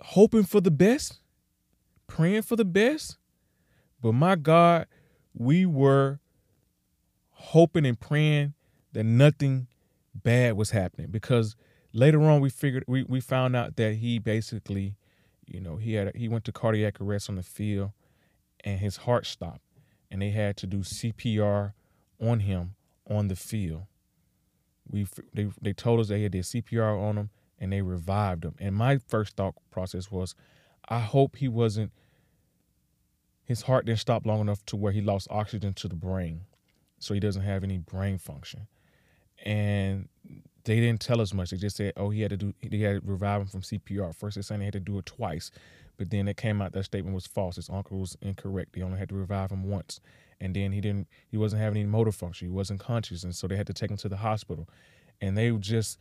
hoping 0.00 0.42
for 0.42 0.60
the 0.60 0.72
best, 0.72 1.20
praying 2.08 2.42
for 2.42 2.56
the 2.56 2.64
best, 2.64 3.18
but 4.02 4.12
my 4.12 4.34
God, 4.34 4.86
we 5.32 5.64
were 5.64 6.18
hoping 7.36 7.86
and 7.86 8.00
praying 8.00 8.54
that 8.92 9.04
nothing 9.04 9.66
bad 10.14 10.56
was 10.56 10.70
happening. 10.70 11.08
Because 11.10 11.54
later 11.92 12.22
on 12.22 12.40
we 12.40 12.50
figured 12.50 12.84
we, 12.86 13.04
we 13.04 13.20
found 13.20 13.54
out 13.54 13.76
that 13.76 13.96
he 13.96 14.18
basically 14.18 14.96
you 15.46 15.60
know 15.60 15.76
he 15.76 15.94
had 15.94 16.14
he 16.16 16.28
went 16.28 16.44
to 16.44 16.52
cardiac 16.52 17.00
arrest 17.00 17.28
on 17.28 17.36
the 17.36 17.42
field 17.42 17.92
and 18.64 18.80
his 18.80 18.98
heart 18.98 19.26
stopped. 19.26 19.60
And 20.10 20.22
they 20.22 20.30
had 20.30 20.56
to 20.58 20.66
do 20.66 20.78
CPR 20.78 21.72
on 22.20 22.40
him 22.40 22.74
on 23.10 23.28
the 23.28 23.36
field. 23.36 23.84
We 24.88 25.06
they, 25.34 25.48
they 25.60 25.72
told 25.72 26.00
us 26.00 26.08
they 26.08 26.22
had 26.22 26.32
did 26.32 26.44
CPR 26.44 26.98
on 27.00 27.18
him 27.18 27.30
and 27.58 27.72
they 27.72 27.82
revived 27.82 28.44
him. 28.44 28.54
And 28.58 28.74
my 28.74 28.98
first 28.98 29.36
thought 29.36 29.54
process 29.70 30.10
was 30.10 30.34
I 30.88 31.00
hope 31.00 31.36
he 31.36 31.48
wasn't 31.48 31.92
his 33.44 33.62
heart 33.62 33.84
didn't 33.84 34.00
stop 34.00 34.24
long 34.24 34.40
enough 34.40 34.64
to 34.66 34.76
where 34.76 34.92
he 34.92 35.00
lost 35.00 35.28
oxygen 35.30 35.74
to 35.74 35.88
the 35.88 35.94
brain 35.94 36.42
so 36.98 37.14
he 37.14 37.20
doesn't 37.20 37.42
have 37.42 37.64
any 37.64 37.78
brain 37.78 38.18
function. 38.18 38.66
And 39.44 40.08
they 40.64 40.80
didn't 40.80 41.00
tell 41.00 41.20
us 41.20 41.32
much. 41.32 41.50
They 41.50 41.56
just 41.56 41.76
said, 41.76 41.92
oh, 41.96 42.10
he 42.10 42.22
had 42.22 42.30
to 42.30 42.36
do, 42.36 42.54
he 42.60 42.82
had 42.82 43.02
to 43.02 43.08
revive 43.08 43.42
him 43.42 43.46
from 43.46 43.62
CPR. 43.62 44.14
First, 44.14 44.36
they 44.36 44.42
said 44.42 44.58
he 44.58 44.64
had 44.64 44.72
to 44.74 44.80
do 44.80 44.98
it 44.98 45.06
twice, 45.06 45.50
but 45.96 46.10
then 46.10 46.28
it 46.28 46.36
came 46.36 46.60
out 46.60 46.72
that 46.72 46.84
statement 46.84 47.14
was 47.14 47.26
false. 47.26 47.56
His 47.56 47.70
uncle 47.70 47.98
was 47.98 48.16
incorrect. 48.20 48.74
They 48.74 48.82
only 48.82 48.98
had 48.98 49.08
to 49.10 49.14
revive 49.14 49.50
him 49.50 49.64
once, 49.64 50.00
and 50.40 50.54
then 50.54 50.72
he 50.72 50.80
didn't, 50.80 51.08
he 51.28 51.36
wasn't 51.36 51.62
having 51.62 51.80
any 51.80 51.88
motor 51.88 52.12
function. 52.12 52.48
He 52.48 52.54
wasn't 52.54 52.80
conscious, 52.80 53.22
and 53.22 53.34
so 53.34 53.46
they 53.46 53.56
had 53.56 53.66
to 53.68 53.72
take 53.72 53.90
him 53.90 53.96
to 53.98 54.08
the 54.08 54.16
hospital, 54.16 54.68
and 55.20 55.36
they 55.36 55.50
just 55.52 55.98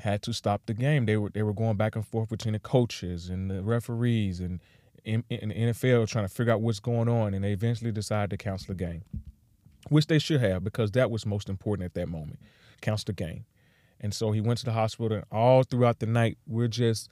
had 0.00 0.22
to 0.22 0.32
stop 0.32 0.62
the 0.66 0.74
game. 0.74 1.06
They 1.06 1.16
were 1.16 1.30
they 1.30 1.42
were 1.42 1.54
going 1.54 1.76
back 1.76 1.96
and 1.96 2.06
forth 2.06 2.28
between 2.28 2.52
the 2.52 2.60
coaches 2.60 3.30
and 3.30 3.50
the 3.50 3.62
referees 3.62 4.38
and 4.40 4.60
in, 5.04 5.24
in 5.30 5.48
the 5.48 5.54
NFL 5.54 6.06
trying 6.06 6.26
to 6.26 6.32
figure 6.32 6.52
out 6.52 6.60
what's 6.60 6.80
going 6.80 7.08
on, 7.08 7.34
and 7.34 7.42
they 7.42 7.52
eventually 7.52 7.90
decided 7.90 8.30
to 8.30 8.36
cancel 8.36 8.74
the 8.74 8.84
game 8.84 9.02
which 9.90 10.06
they 10.06 10.18
should 10.18 10.40
have 10.40 10.64
because 10.64 10.92
that 10.92 11.10
was 11.10 11.26
most 11.26 11.48
important 11.48 11.86
at 11.86 11.94
that 11.94 12.08
moment. 12.08 12.40
Counts 12.80 13.04
the 13.04 13.12
game. 13.12 13.44
And 14.00 14.14
so 14.14 14.30
he 14.30 14.40
went 14.40 14.60
to 14.60 14.64
the 14.64 14.72
hospital, 14.72 15.16
and 15.18 15.26
all 15.32 15.64
throughout 15.64 15.98
the 15.98 16.06
night, 16.06 16.38
we're 16.46 16.68
just, 16.68 17.08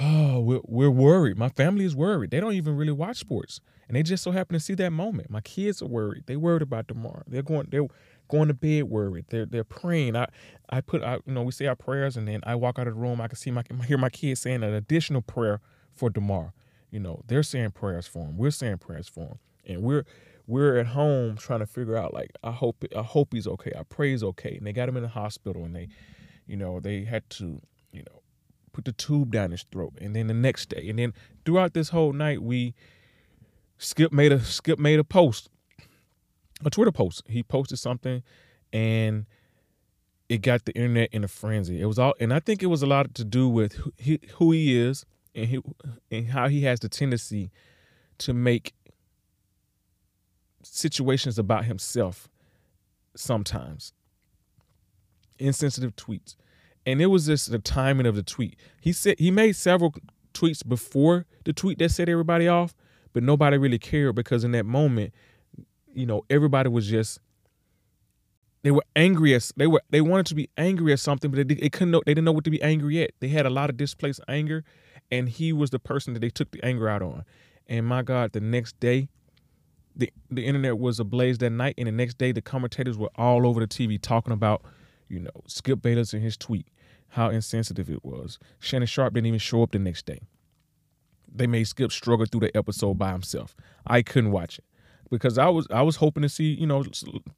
oh, 0.00 0.40
we're, 0.44 0.60
we're 0.64 0.90
worried. 0.90 1.36
My 1.36 1.50
family 1.50 1.84
is 1.84 1.94
worried. 1.94 2.30
They 2.30 2.40
don't 2.40 2.54
even 2.54 2.76
really 2.76 2.92
watch 2.92 3.18
sports, 3.18 3.60
and 3.86 3.96
they 3.96 4.02
just 4.02 4.22
so 4.22 4.30
happen 4.30 4.54
to 4.54 4.60
see 4.60 4.74
that 4.74 4.90
moment. 4.90 5.30
My 5.30 5.42
kids 5.42 5.82
are 5.82 5.86
worried. 5.86 6.24
They 6.26 6.36
worried 6.36 6.62
about 6.62 6.88
tomorrow. 6.88 7.24
They're 7.26 7.42
going. 7.42 7.68
They're 7.70 7.88
going 8.30 8.48
to 8.48 8.54
bed 8.54 8.84
worried. 8.84 9.26
They're 9.28 9.44
they're 9.44 9.64
praying. 9.64 10.16
I 10.16 10.28
I 10.70 10.80
put 10.80 11.02
I, 11.02 11.14
you 11.26 11.34
know 11.34 11.42
we 11.42 11.52
say 11.52 11.66
our 11.66 11.76
prayers, 11.76 12.16
and 12.16 12.26
then 12.26 12.40
I 12.44 12.54
walk 12.54 12.78
out 12.78 12.86
of 12.86 12.94
the 12.94 13.00
room. 13.00 13.20
I 13.20 13.28
can 13.28 13.36
see 13.36 13.50
my 13.50 13.64
hear 13.86 13.98
my 13.98 14.08
kids 14.08 14.40
saying 14.40 14.62
an 14.62 14.72
additional 14.72 15.20
prayer 15.20 15.60
for 15.92 16.08
tomorrow. 16.08 16.52
You 16.90 17.00
know 17.00 17.22
they're 17.26 17.42
saying 17.42 17.72
prayers 17.72 18.06
for 18.06 18.26
him. 18.26 18.36
We're 18.38 18.52
saying 18.52 18.78
prayers 18.78 19.08
for 19.08 19.20
him, 19.20 19.38
and 19.66 19.82
we're 19.82 20.04
we're 20.50 20.78
at 20.78 20.88
home 20.88 21.36
trying 21.36 21.60
to 21.60 21.66
figure 21.66 21.96
out 21.96 22.12
like 22.12 22.32
I 22.42 22.50
hope 22.50 22.84
I 22.96 23.02
hope 23.02 23.32
he's 23.32 23.46
okay. 23.46 23.72
I 23.78 23.84
pray 23.84 24.10
he's 24.10 24.24
okay. 24.24 24.56
And 24.56 24.66
they 24.66 24.72
got 24.72 24.88
him 24.88 24.96
in 24.96 25.02
the 25.04 25.08
hospital 25.08 25.64
and 25.64 25.74
they, 25.76 25.88
you 26.46 26.56
know, 26.56 26.80
they 26.80 27.04
had 27.04 27.28
to, 27.30 27.62
you 27.92 28.02
know, 28.02 28.20
put 28.72 28.84
the 28.84 28.92
tube 28.92 29.30
down 29.30 29.52
his 29.52 29.62
throat. 29.70 29.94
And 30.00 30.14
then 30.14 30.26
the 30.26 30.34
next 30.34 30.68
day, 30.68 30.88
and 30.88 30.98
then 30.98 31.14
throughout 31.44 31.72
this 31.72 31.90
whole 31.90 32.12
night, 32.12 32.42
we 32.42 32.74
Skip 33.78 34.12
made 34.12 34.32
a 34.32 34.40
Skip 34.40 34.78
made 34.80 34.98
a 34.98 35.04
post, 35.04 35.48
a 36.64 36.70
Twitter 36.70 36.92
post. 36.92 37.22
He 37.28 37.44
posted 37.44 37.78
something, 37.78 38.24
and 38.72 39.26
it 40.28 40.42
got 40.42 40.64
the 40.64 40.74
internet 40.74 41.10
in 41.12 41.22
a 41.22 41.28
frenzy. 41.28 41.80
It 41.80 41.86
was 41.86 41.98
all, 41.98 42.14
and 42.18 42.34
I 42.34 42.40
think 42.40 42.60
it 42.60 42.66
was 42.66 42.82
a 42.82 42.86
lot 42.86 43.14
to 43.14 43.24
do 43.24 43.48
with 43.48 43.74
who 43.74 43.92
he, 43.98 44.20
who 44.34 44.50
he 44.50 44.76
is 44.76 45.06
and 45.32 45.46
he, 45.46 45.60
and 46.10 46.28
how 46.28 46.48
he 46.48 46.62
has 46.64 46.80
the 46.80 46.88
tendency 46.88 47.52
to 48.18 48.34
make 48.34 48.74
situations 50.62 51.38
about 51.38 51.64
himself 51.64 52.28
sometimes. 53.16 53.92
Insensitive 55.38 55.96
tweets. 55.96 56.36
And 56.86 57.00
it 57.00 57.06
was 57.06 57.26
just 57.26 57.50
the 57.50 57.58
timing 57.58 58.06
of 58.06 58.16
the 58.16 58.22
tweet. 58.22 58.58
He 58.80 58.92
said 58.92 59.18
he 59.18 59.30
made 59.30 59.56
several 59.56 59.94
tweets 60.32 60.66
before 60.66 61.26
the 61.44 61.52
tweet 61.52 61.78
that 61.78 61.90
set 61.90 62.08
everybody 62.08 62.48
off, 62.48 62.74
but 63.12 63.22
nobody 63.22 63.58
really 63.58 63.78
cared 63.78 64.14
because 64.14 64.44
in 64.44 64.52
that 64.52 64.66
moment, 64.66 65.12
you 65.92 66.06
know, 66.06 66.24
everybody 66.30 66.68
was 66.68 66.88
just 66.88 67.20
they 68.62 68.70
were 68.70 68.84
angry 68.94 69.34
as 69.34 69.52
they 69.56 69.66
were 69.66 69.82
they 69.90 70.00
wanted 70.00 70.26
to 70.26 70.34
be 70.34 70.48
angry 70.56 70.92
at 70.92 71.00
something, 71.00 71.30
but 71.30 71.48
they, 71.48 71.54
they 71.54 71.68
couldn't 71.68 71.90
know 71.90 72.02
they 72.04 72.12
didn't 72.12 72.24
know 72.24 72.32
what 72.32 72.44
to 72.44 72.50
be 72.50 72.62
angry 72.62 73.02
at. 73.02 73.12
They 73.20 73.28
had 73.28 73.46
a 73.46 73.50
lot 73.50 73.70
of 73.70 73.76
displaced 73.76 74.20
anger, 74.28 74.64
and 75.10 75.28
he 75.28 75.52
was 75.52 75.70
the 75.70 75.78
person 75.78 76.14
that 76.14 76.20
they 76.20 76.30
took 76.30 76.50
the 76.50 76.64
anger 76.64 76.88
out 76.88 77.02
on. 77.02 77.24
And 77.66 77.86
my 77.86 78.02
God, 78.02 78.32
the 78.32 78.40
next 78.40 78.78
day, 78.80 79.08
the 79.96 80.12
the 80.30 80.46
internet 80.46 80.78
was 80.78 81.00
ablaze 81.00 81.38
that 81.38 81.50
night, 81.50 81.74
and 81.78 81.86
the 81.86 81.92
next 81.92 82.18
day 82.18 82.32
the 82.32 82.42
commentators 82.42 82.96
were 82.96 83.10
all 83.16 83.46
over 83.46 83.60
the 83.60 83.66
TV 83.66 84.00
talking 84.00 84.32
about, 84.32 84.62
you 85.08 85.20
know, 85.20 85.30
Skip 85.46 85.82
Bayless 85.82 86.12
and 86.12 86.22
his 86.22 86.36
tweet, 86.36 86.66
how 87.08 87.30
insensitive 87.30 87.90
it 87.90 88.04
was. 88.04 88.38
Shannon 88.60 88.86
Sharpe 88.86 89.14
didn't 89.14 89.26
even 89.26 89.38
show 89.38 89.62
up 89.62 89.72
the 89.72 89.78
next 89.78 90.06
day. 90.06 90.20
They 91.32 91.46
made 91.46 91.64
Skip 91.64 91.92
struggle 91.92 92.26
through 92.26 92.40
the 92.40 92.56
episode 92.56 92.94
by 92.94 93.12
himself. 93.12 93.54
I 93.86 94.02
couldn't 94.02 94.32
watch 94.32 94.58
it 94.58 94.64
because 95.10 95.38
I 95.38 95.48
was 95.48 95.66
I 95.70 95.82
was 95.82 95.96
hoping 95.96 96.22
to 96.22 96.28
see, 96.28 96.54
you 96.54 96.66
know, 96.66 96.84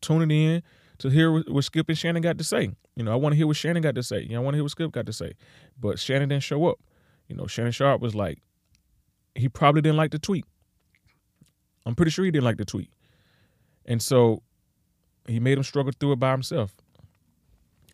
tuning 0.00 0.30
in 0.30 0.62
to 0.99 1.09
hear 1.09 1.32
what, 1.32 1.64
Skip 1.64 1.88
and 1.88 1.99
Shannon 1.99 2.23
got 2.23 2.38
to 2.38 2.44
say. 2.44 2.71
You 2.94 3.04
know, 3.04 3.12
I 3.12 3.16
want 3.16 3.32
to 3.32 3.37
hear 3.37 3.47
what 3.47 3.56
Shannon 3.56 3.82
got 3.82 3.94
to 3.97 4.02
say. 4.02 4.21
You 4.21 4.30
know, 4.30 4.40
I 4.40 4.44
want 4.44 4.54
to 4.54 4.59
hear 4.59 4.64
what 4.64 4.71
Skip 4.71 4.92
got 4.92 5.06
to 5.06 5.12
say. 5.12 5.32
But 5.80 5.99
Shannon 5.99 6.28
didn't 6.28 6.44
show 6.44 6.66
up. 6.66 6.78
You 7.28 7.37
know, 7.37 7.47
Shannon 7.47 7.73
Sharpe 7.73 8.00
was 8.00 8.14
like, 8.14 8.38
he 9.35 9.49
probably 9.49 9.80
didn't 9.80 9.97
like 9.97 10.11
the 10.11 10.18
tweet. 10.18 10.44
I'm 11.87 11.95
pretty 11.95 12.11
sure 12.11 12.25
he 12.25 12.31
didn't 12.31 12.45
like 12.45 12.57
the 12.57 12.65
tweet. 12.65 12.91
And 13.87 14.01
so 14.01 14.43
he 15.27 15.41
made 15.41 15.59
him 15.59 15.65
struggle 15.65 15.93
through 15.99 16.12
it 16.12 16.21
by 16.21 16.33
himself. 16.33 16.75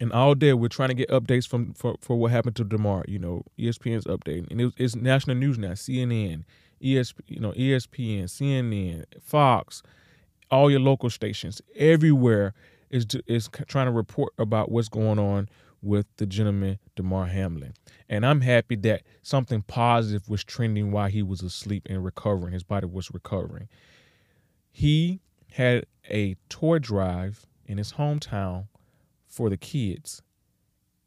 And 0.00 0.12
all 0.12 0.35
day 0.35 0.52
we're 0.52 0.68
trying 0.68 0.90
to 0.90 0.95
get 0.95 1.09
updates 1.09 1.49
from 1.49 1.75
for, 1.75 1.97
for 2.00 2.16
what 2.16 2.30
happened 2.30 2.57
to 2.57 2.64
Damar. 2.64 3.04
You 3.09 3.18
know, 3.18 3.42
ESPN's 3.59 4.04
updating, 4.04 4.50
and 4.50 4.61
it, 4.61 4.73
it's 4.76 4.95
national 4.95 5.37
news 5.37 5.59
now. 5.59 5.73
CNN, 5.73 6.45
ESP, 6.80 7.14
you 7.26 7.40
know, 7.40 7.50
ESPN, 7.52 8.25
CNN, 8.25 9.04
Fox, 9.21 9.83
all 10.50 10.71
your 10.71 10.80
local 10.80 11.11
stations, 11.11 11.61
everywhere 11.75 12.54
is 12.90 13.07
is 13.26 13.49
trying 13.66 13.87
to 13.87 13.92
report 13.92 14.33
about 14.38 14.71
what's 14.71 14.88
going 14.88 15.18
on 15.18 15.49
with 15.80 16.06
the 16.16 16.26
gentleman 16.26 16.78
Damar 16.97 17.26
Hamlin. 17.26 17.75
And 18.08 18.26
I'm 18.26 18.40
happy 18.40 18.76
that 18.76 19.02
something 19.23 19.62
positive 19.62 20.28
was 20.28 20.44
trending 20.44 20.90
while 20.90 21.08
he 21.08 21.23
was 21.23 21.42
asleep 21.42 21.87
and 21.88 22.04
recovering. 22.04 22.52
His 22.52 22.64
body 22.64 22.87
was 22.87 23.11
recovering. 23.12 23.68
He 24.70 25.20
had 25.52 25.87
a 26.11 26.37
toy 26.49 26.78
drive 26.78 27.47
in 27.66 27.78
his 27.78 27.92
hometown 27.94 28.66
for 29.26 29.50
the 29.50 29.56
kids. 29.56 30.23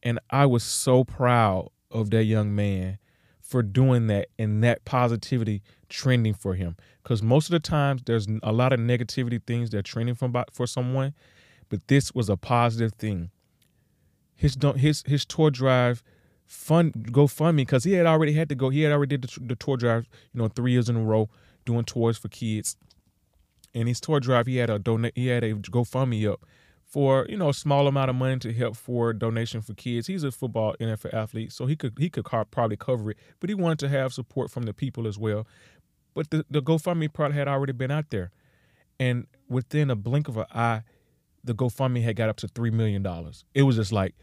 And 0.04 0.20
I 0.30 0.46
was 0.46 0.64
so 0.64 1.04
proud 1.04 1.70
of 1.90 2.10
that 2.12 2.24
young 2.24 2.56
man 2.56 2.98
for 3.42 3.62
doing 3.62 4.08
that 4.08 4.30
and 4.40 4.64
that 4.64 4.86
positivity 4.86 5.62
trending 5.90 6.34
for 6.34 6.56
him. 6.56 6.78
Because 7.04 7.22
most 7.22 7.48
of 7.48 7.52
the 7.52 7.60
times 7.60 8.02
there's 8.06 8.28
a 8.44 8.52
lot 8.52 8.72
of 8.72 8.80
negativity 8.80 9.42
things 9.46 9.70
that 9.72 9.78
are 9.80 9.82
trending 9.82 10.16
for 10.16 10.68
someone 10.68 11.14
but 11.72 11.88
this 11.88 12.14
was 12.14 12.30
a 12.30 12.36
positive 12.36 12.94
thing. 12.94 13.32
His 14.42 14.58
his 14.76 15.04
his 15.06 15.24
tour 15.24 15.52
drive 15.52 16.02
fund 16.48 16.94
GoFundMe 17.12 17.58
because 17.58 17.84
he 17.84 17.94
had 17.94 18.08
already 18.08 18.34
had 18.34 18.50
to 18.50 18.56
go. 18.56 18.70
He 18.70 18.82
had 18.82 18.92
already 18.92 19.18
did 19.18 19.30
the, 19.30 19.40
the 19.40 19.56
tour 19.56 19.78
drive, 19.78 20.10
you 20.34 20.42
know, 20.42 20.48
three 20.48 20.72
years 20.72 20.90
in 20.90 20.96
a 20.96 21.04
row 21.04 21.30
doing 21.64 21.86
tours 21.86 22.18
for 22.18 22.28
kids. 22.28 22.76
And 23.76 23.88
his 23.88 24.02
tour 24.02 24.20
drive, 24.20 24.48
he 24.48 24.58
had 24.58 24.72
a 24.72 24.80
donate. 24.80 25.14
He 25.16 25.28
had 25.28 25.44
a 25.44 25.54
GoFundMe 25.54 26.28
up 26.28 26.44
for 26.88 27.28
you 27.30 27.38
know 27.38 27.50
a 27.50 27.54
small 27.54 27.88
amount 27.88 28.10
of 28.10 28.16
money 28.16 28.40
to 28.40 28.52
help 28.52 28.78
for 28.78 29.14
donation 29.14 29.62
for 29.62 29.76
kids. 29.76 30.08
He's 30.08 30.24
a 30.24 30.32
football 30.32 30.76
NFL 30.80 31.14
athlete, 31.14 31.52
so 31.52 31.68
he 31.68 31.76
could 31.76 31.94
he 32.00 32.10
could 32.10 32.26
probably 32.26 32.78
cover 32.78 33.12
it, 33.12 33.18
but 33.40 33.52
he 33.52 33.54
wanted 33.54 33.78
to 33.78 33.90
have 33.90 34.12
support 34.12 34.50
from 34.50 34.64
the 34.64 34.74
people 34.74 35.08
as 35.08 35.20
well. 35.20 35.46
But 36.16 36.32
the 36.32 36.48
the 36.50 36.64
GoFundMe 36.64 37.14
part 37.14 37.32
had 37.34 37.48
already 37.48 37.74
been 37.74 37.92
out 37.92 38.10
there, 38.10 38.32
and 39.00 39.28
within 39.48 39.92
a 39.92 39.96
blink 39.96 40.28
of 40.28 40.38
an 40.38 40.48
eye, 40.52 40.82
the 41.44 41.54
GoFundMe 41.54 42.04
had 42.04 42.16
got 42.16 42.28
up 42.28 42.38
to 42.38 42.48
three 42.48 42.72
million 42.72 43.04
dollars. 43.04 43.46
It 43.54 43.62
was 43.64 43.76
just 43.76 43.92
like 43.92 44.16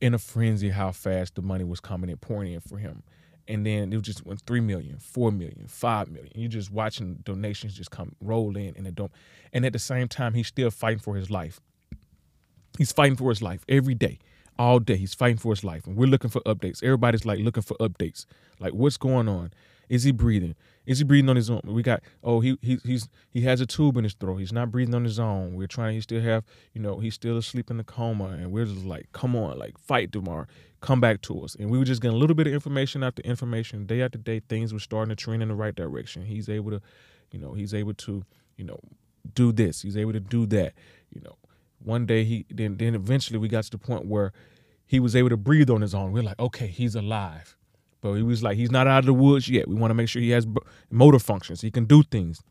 in 0.00 0.14
a 0.14 0.18
frenzy 0.18 0.70
how 0.70 0.92
fast 0.92 1.34
the 1.34 1.42
money 1.42 1.64
was 1.64 1.80
coming 1.80 2.10
and 2.10 2.20
pouring 2.20 2.52
in 2.52 2.60
for 2.60 2.78
him. 2.78 3.02
And 3.46 3.64
then 3.64 3.92
it 3.92 3.96
was 3.96 4.04
just 4.04 4.26
went 4.26 4.42
three 4.42 4.60
million, 4.60 4.98
four 4.98 5.32
million, 5.32 5.66
five 5.68 6.10
million. 6.10 6.32
You're 6.34 6.50
just 6.50 6.70
watching 6.70 7.16
donations 7.24 7.74
just 7.74 7.90
come 7.90 8.14
roll 8.20 8.56
in 8.56 8.74
and 8.76 8.86
it 8.86 8.94
don't 8.94 9.12
and 9.52 9.64
at 9.64 9.72
the 9.72 9.78
same 9.78 10.08
time 10.08 10.34
he's 10.34 10.48
still 10.48 10.70
fighting 10.70 10.98
for 10.98 11.16
his 11.16 11.30
life. 11.30 11.60
He's 12.76 12.92
fighting 12.92 13.16
for 13.16 13.30
his 13.30 13.40
life 13.42 13.64
every 13.68 13.94
day. 13.94 14.18
All 14.58 14.80
day 14.80 14.96
he's 14.96 15.14
fighting 15.14 15.38
for 15.38 15.52
his 15.52 15.64
life. 15.64 15.86
And 15.86 15.96
we're 15.96 16.08
looking 16.08 16.30
for 16.30 16.40
updates. 16.42 16.82
Everybody's 16.82 17.24
like 17.24 17.38
looking 17.38 17.62
for 17.62 17.76
updates. 17.78 18.26
Like 18.60 18.74
what's 18.74 18.96
going 18.98 19.28
on? 19.28 19.52
Is 19.88 20.04
he 20.04 20.12
breathing? 20.12 20.54
Is 20.86 20.98
he 20.98 21.04
breathing 21.04 21.28
on 21.28 21.36
his 21.36 21.50
own? 21.50 21.60
We 21.64 21.82
got 21.82 22.02
oh 22.22 22.40
he 22.40 22.58
he 22.62 22.78
he's 22.84 23.08
he 23.30 23.42
has 23.42 23.60
a 23.60 23.66
tube 23.66 23.96
in 23.96 24.04
his 24.04 24.14
throat. 24.14 24.36
He's 24.36 24.52
not 24.52 24.70
breathing 24.70 24.94
on 24.94 25.04
his 25.04 25.18
own. 25.18 25.54
We're 25.54 25.66
trying. 25.66 25.94
He 25.94 26.00
still 26.00 26.20
have 26.22 26.44
you 26.72 26.80
know 26.80 26.98
he's 26.98 27.14
still 27.14 27.36
asleep 27.36 27.70
in 27.70 27.76
the 27.76 27.84
coma, 27.84 28.28
and 28.28 28.52
we're 28.52 28.64
just 28.64 28.84
like 28.84 29.10
come 29.12 29.36
on, 29.36 29.58
like 29.58 29.78
fight 29.78 30.12
tomorrow, 30.12 30.46
come 30.80 31.00
back 31.00 31.20
to 31.22 31.42
us. 31.42 31.54
And 31.56 31.70
we 31.70 31.78
were 31.78 31.84
just 31.84 32.00
getting 32.00 32.16
a 32.16 32.18
little 32.18 32.36
bit 32.36 32.46
of 32.46 32.52
information 32.52 33.02
after 33.02 33.22
information, 33.22 33.86
day 33.86 34.02
after 34.02 34.18
day. 34.18 34.40
Things 34.40 34.72
were 34.72 34.78
starting 34.78 35.10
to 35.10 35.16
trend 35.16 35.42
in 35.42 35.48
the 35.48 35.54
right 35.54 35.74
direction. 35.74 36.24
He's 36.24 36.48
able 36.48 36.70
to, 36.70 36.80
you 37.32 37.38
know, 37.38 37.52
he's 37.52 37.74
able 37.74 37.94
to 37.94 38.24
you 38.56 38.64
know 38.64 38.80
do 39.34 39.52
this. 39.52 39.82
He's 39.82 39.96
able 39.96 40.12
to 40.12 40.20
do 40.20 40.46
that. 40.46 40.72
You 41.14 41.20
know, 41.22 41.36
one 41.82 42.06
day 42.06 42.24
he 42.24 42.46
then 42.50 42.76
then 42.76 42.94
eventually 42.94 43.38
we 43.38 43.48
got 43.48 43.64
to 43.64 43.70
the 43.70 43.78
point 43.78 44.06
where 44.06 44.32
he 44.86 45.00
was 45.00 45.14
able 45.14 45.28
to 45.28 45.36
breathe 45.36 45.68
on 45.68 45.82
his 45.82 45.94
own. 45.94 46.12
We're 46.12 46.22
like, 46.22 46.38
okay, 46.40 46.66
he's 46.66 46.94
alive. 46.94 47.57
But 48.00 48.14
he 48.14 48.22
was 48.22 48.42
like, 48.42 48.56
he's 48.56 48.70
not 48.70 48.86
out 48.86 49.00
of 49.00 49.06
the 49.06 49.14
woods 49.14 49.48
yet. 49.48 49.68
We 49.68 49.74
want 49.74 49.90
to 49.90 49.94
make 49.94 50.08
sure 50.08 50.22
he 50.22 50.30
has 50.30 50.46
motor 50.90 51.18
functions. 51.18 51.60
He 51.60 51.70
can 51.70 51.84
do 51.84 52.02
things. 52.02 52.42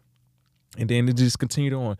And 0.77 0.89
then 0.89 1.07
it 1.07 1.15
just 1.15 1.39
continued 1.39 1.73
on. 1.73 1.97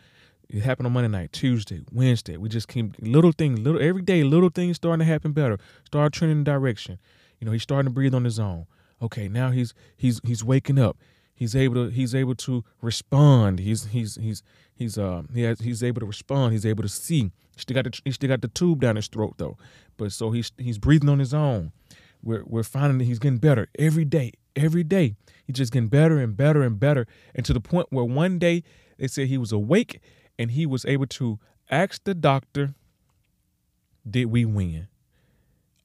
It 0.50 0.62
happened 0.62 0.88
on 0.88 0.94
Monday 0.94 1.10
night, 1.10 1.34
Tuesday, 1.34 1.82
Wednesday. 1.92 2.38
We 2.38 2.48
just 2.50 2.68
keep 2.68 2.96
little 3.00 3.32
things, 3.32 3.60
little 3.60 3.82
every 3.82 4.01
day, 4.01 4.24
little 4.24 4.50
things 4.50 4.77
starting 4.77 5.06
to 5.06 5.12
happen 5.12 5.34
better. 5.34 5.58
Start 5.86 6.13
trending 6.13 6.39
in 6.39 6.44
direction. 6.44 7.00
You 7.39 7.46
know, 7.46 7.51
he's 7.51 7.63
starting 7.63 7.88
to 7.88 7.94
breathe 7.94 8.16
on 8.16 8.24
his 8.24 8.39
own. 8.39 8.66
Okay, 9.01 9.27
now 9.27 9.51
he's 9.51 9.74
he's 9.96 10.22
he's 10.24 10.44
waking 10.44 10.80
up. 10.80 10.98
He's 11.34 11.56
able 11.56 11.75
to 11.75 11.89
he's 11.89 12.16
able 12.16 12.36
to 12.36 12.63
respond. 12.82 13.60
He's 13.60 13.86
he's 13.88 14.16
he's 14.16 14.42
he's 14.74 14.98
uh 14.98 15.24
he 15.34 15.44
has, 15.44 15.60
he's 15.60 15.84
able 15.84 16.00
to 16.00 16.06
respond. 16.06 16.54
He's 16.54 16.66
able 16.66 16.82
to 16.82 16.89
see. 16.89 17.32
He 17.56 17.60
still 17.60 17.75
got 17.75 17.84
the 17.84 18.00
he 18.06 18.12
still 18.12 18.30
got 18.30 18.42
the 18.42 18.48
tube 18.48 18.82
down 18.82 18.96
his 18.96 19.08
throat 19.08 19.36
though. 19.38 19.58
But 19.98 20.13
so 20.13 20.32
he's 20.32 20.51
he's 20.58 20.77
breathing 20.77 21.10
on 21.10 21.20
his 21.20 21.34
own 21.34 21.74
we're 22.22 22.44
we're 22.46 22.64
finding 22.64 22.98
that 23.00 23.06
he's 23.06 23.20
getting 23.20 23.38
better 23.38 23.68
every 23.78 24.06
day, 24.06 24.34
every 24.56 24.84
day. 24.84 25.16
He's 25.46 25.56
just 25.56 25.72
getting 25.72 25.90
better 25.90 26.20
and 26.20 26.36
better 26.36 26.62
and 26.62 26.80
better, 26.80 27.08
and 27.36 27.46
to 27.46 27.54
the 27.54 27.62
point 27.62 27.88
where 27.90 28.06
one 28.06 28.40
day 28.40 28.64
they 28.98 29.08
said 29.08 29.28
he 29.28 29.38
was 29.38 29.52
awake 29.52 30.00
and 30.38 30.52
he 30.52 30.66
was 30.66 30.86
able 30.86 31.08
to 31.08 31.40
ask 31.70 32.04
the 32.04 32.14
doctor, 32.14 32.74
"Did 34.10 34.26
we 34.26 34.46
win?" 34.46 34.88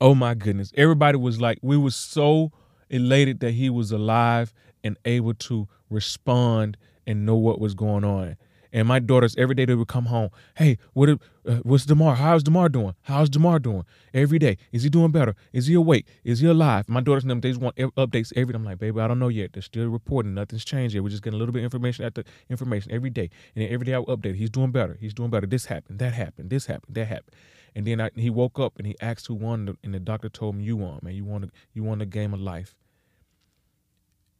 Oh 0.01 0.15
my 0.15 0.35
goodness! 0.35 0.73
Everybody 0.77 1.17
was 1.17 1.41
like, 1.41 1.59
we 1.62 1.77
were 1.77 1.93
so 1.93 2.51
elated 2.91 3.41
that 3.41 3.53
he 3.53 3.71
was 3.71 3.93
alive 3.93 4.53
and 4.83 4.97
able 5.05 5.35
to 5.35 5.69
respond 5.89 6.77
and 7.07 7.25
know 7.25 7.37
what 7.37 7.61
was 7.61 7.75
going 7.75 8.05
on. 8.05 8.37
And 8.73 8.88
my 8.88 9.00
daughters, 9.00 9.35
every 9.37 9.55
day 9.55 9.67
they 9.67 9.75
would 9.75 9.88
come 9.88 10.07
home. 10.07 10.31
Hey, 10.57 10.79
what? 10.95 11.11
Uh, 11.11 11.57
what's 11.62 11.85
Damar? 11.85 12.14
How's 12.14 12.43
Damar 12.43 12.69
doing? 12.69 12.95
How's 13.02 13.29
Damar 13.29 13.59
doing? 13.59 13.85
Every 14.14 14.38
day, 14.38 14.57
is 14.71 14.83
he 14.83 14.88
doing 14.88 15.11
better? 15.11 15.35
Is 15.52 15.67
he 15.67 15.75
awake? 15.75 16.07
Is 16.25 16.41
he 16.41 16.47
alive? 16.47 16.88
My 16.88 17.00
daughters 17.00 17.25
and 17.25 17.31
them, 17.31 17.41
they 17.41 17.50
just 17.50 17.61
want 17.61 17.76
updates 17.76 18.33
every 18.35 18.52
day. 18.52 18.57
I'm 18.57 18.64
like, 18.64 18.79
baby, 18.79 18.99
I 19.00 19.09
don't 19.09 19.19
know 19.19 19.29
yet. 19.29 19.52
They're 19.52 19.62
still 19.62 19.88
reporting. 19.88 20.35
Nothing's 20.35 20.64
changed 20.64 20.95
yet. 20.95 21.02
We're 21.02 21.11
just 21.11 21.23
getting 21.23 21.37
a 21.37 21.38
little 21.38 21.52
bit 21.52 21.61
of 21.61 21.64
information 21.64 22.05
after 22.07 22.25
information 22.49 22.93
every 22.93 23.11
day. 23.11 23.29
And 23.55 23.64
then 23.64 23.73
every 23.73 23.85
day 23.85 23.95
I 23.95 23.99
would 23.99 24.09
update. 24.09 24.37
He's 24.37 24.50
doing 24.50 24.71
better. 24.71 24.97
He's 25.00 25.12
doing 25.12 25.31
better. 25.31 25.47
This 25.47 25.67
happened. 25.67 25.99
That 25.99 26.14
happened. 26.14 26.49
This 26.49 26.67
happened. 26.67 26.95
That 26.95 27.07
happened. 27.07 27.35
And 27.75 27.87
then 27.87 28.00
I, 28.00 28.11
he 28.14 28.31
woke 28.31 28.59
up 28.59 28.75
and 28.79 28.87
he 28.87 28.97
asked 29.00 29.26
who 29.26 29.35
won, 29.35 29.76
and 29.83 29.95
the 29.95 30.00
doctor 30.00 30.29
told 30.29 30.55
him, 30.55 30.61
"You 30.61 30.76
won, 30.76 31.00
man. 31.02 31.14
You 31.14 31.25
won. 31.25 31.50
You 31.73 31.83
won 31.83 31.99
the 31.99 32.07
game 32.07 32.35
of 32.35 32.41
life." 32.41 32.75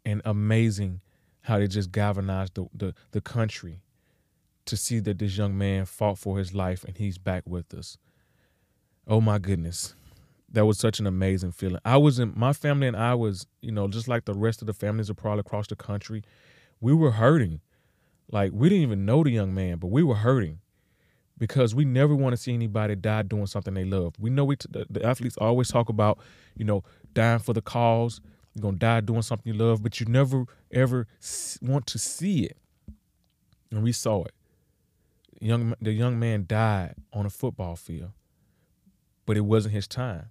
And 0.05 0.21
amazing 0.25 1.01
how 1.43 1.59
they 1.59 1.67
just 1.67 1.93
galvanized 1.93 2.55
the, 2.55 2.67
the, 2.75 2.95
the 3.13 3.21
country 3.21 3.81
to 4.67 4.77
see 4.77 5.01
that 5.01 5.19
this 5.19 5.37
young 5.37 5.57
man 5.57 5.85
fought 5.85 6.19
for 6.19 6.39
his 6.39 6.55
life 6.55 6.85
and 6.85 6.97
he's 6.97 7.19
back 7.19 7.43
with 7.47 7.75
us. 7.75 7.99
Oh 9.07 9.21
my 9.21 9.39
goodness. 9.39 9.95
That 10.51 10.67
was 10.67 10.79
such 10.79 11.01
an 11.01 11.07
amazing 11.07 11.53
feeling. 11.53 11.81
I 11.85 11.97
was 11.97 12.19
in 12.19 12.35
my 12.37 12.53
family 12.53 12.87
and 12.87 12.97
I 12.97 13.15
was, 13.15 13.47
you 13.63 13.73
know, 13.73 13.89
just 13.89 14.07
like 14.07 14.27
the 14.27 14.35
rest 14.35 14.61
of 14.61 14.67
the 14.67 14.75
families 14.75 15.11
probably 15.17 15.41
across 15.41 15.67
the 15.67 15.77
country, 15.77 16.23
we 16.81 16.93
were 16.93 17.13
hurting. 17.13 17.61
Like 18.31 18.53
we 18.55 18.69
didn't 18.69 18.83
even 18.83 19.05
know 19.05 19.25
the 19.25 19.31
young 19.31 19.55
man, 19.55 19.79
but 19.79 19.89
we 19.89 20.03
were 20.03 20.15
hurting 20.15 20.61
because 21.39 21.75
we 21.75 21.85
never 21.85 22.15
want 22.15 22.35
to 22.35 22.37
see 22.37 22.53
anybody 22.53 22.95
die 22.95 23.23
doing 23.23 23.47
something 23.47 23.75
they 23.75 23.85
love. 23.85 24.15
We 24.21 24.31
know 24.31 24.45
we 24.45 24.57
t- 24.57 24.69
the, 24.71 24.87
the 24.89 25.05
athletes 25.05 25.37
always 25.39 25.69
talk 25.69 25.89
about, 25.89 26.19
you 26.57 26.65
know, 26.65 26.85
dying 27.15 27.41
for 27.41 27.55
the 27.55 27.63
cause. 27.63 28.21
You're 28.55 28.63
gonna 28.63 28.77
die 28.77 29.01
doing 29.01 29.23
something 29.23 29.53
you 29.53 29.59
love, 29.59 29.83
but 29.83 29.99
you 29.99 30.07
never 30.07 30.45
ever 30.71 31.07
want 31.63 31.87
to 31.87 31.99
see 31.99 32.45
it. 32.45 32.59
And 33.71 33.83
we 33.83 33.93
saw 33.93 34.25
it 34.25 34.35
young 35.43 35.75
the 35.81 35.93
young 35.93 36.19
man 36.19 36.45
died 36.47 36.95
on 37.13 37.27
a 37.27 37.31
football 37.31 37.77
field, 37.77 38.13
but 39.27 39.37
it 39.37 39.43
wasn't 39.43 39.75
his 39.75 39.89
time. 39.89 40.31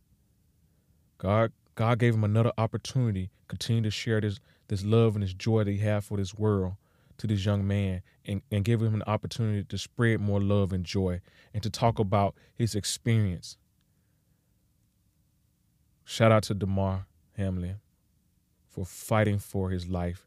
God 1.18 1.52
God 1.76 2.00
gave 2.00 2.14
him 2.14 2.24
another 2.24 2.52
opportunity, 2.58 3.32
continue 3.48 3.82
to 3.84 3.92
share 3.92 4.22
this 4.22 4.40
this 4.68 4.84
love 4.84 5.16
and 5.16 5.24
this 5.24 5.34
joy 5.34 5.64
that 5.64 5.72
he 5.72 5.78
had 5.80 6.04
for 6.04 6.18
this 6.18 6.34
world 6.34 6.76
to 7.18 7.28
this 7.28 7.46
young 7.46 7.68
man 7.68 8.02
and, 8.26 8.42
and 8.52 8.64
give 8.64 8.82
him 8.82 8.96
an 8.96 9.04
opportunity 9.06 9.64
to 9.64 9.78
spread 9.78 10.20
more 10.20 10.42
love 10.42 10.74
and 10.74 10.86
joy 10.86 11.20
and 11.54 11.62
to 11.62 11.70
talk 11.70 12.00
about 12.00 12.34
his 12.56 12.74
experience. 12.74 13.58
Shout 16.04 16.32
out 16.32 16.44
to 16.44 16.54
Damar 16.54 17.06
Hamlin 17.38 17.76
for 18.68 18.86
fighting 18.86 19.40
for 19.40 19.70
his 19.70 19.88
life, 19.88 20.26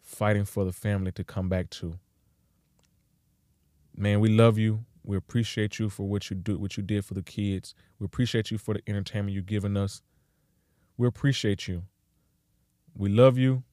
fighting 0.00 0.44
for 0.44 0.64
the 0.64 0.72
family 0.72 1.12
to 1.12 1.22
come 1.22 1.48
back 1.48 1.70
to 1.70 1.98
man, 3.96 4.20
we 4.20 4.28
love 4.28 4.58
you. 4.58 4.84
We 5.02 5.16
appreciate 5.16 5.78
you 5.78 5.90
for 5.90 6.08
what 6.08 6.30
you 6.30 6.36
do, 6.36 6.58
what 6.58 6.76
you 6.76 6.82
did 6.82 7.04
for 7.04 7.14
the 7.14 7.22
kids. 7.22 7.74
We 7.98 8.06
appreciate 8.06 8.50
you 8.50 8.58
for 8.58 8.74
the 8.74 8.82
entertainment 8.86 9.34
you've 9.34 9.46
given 9.46 9.76
us. 9.76 10.02
We 10.96 11.06
appreciate 11.06 11.68
you. 11.68 11.82
We 12.96 13.08
love 13.10 13.36
you. 13.36 13.64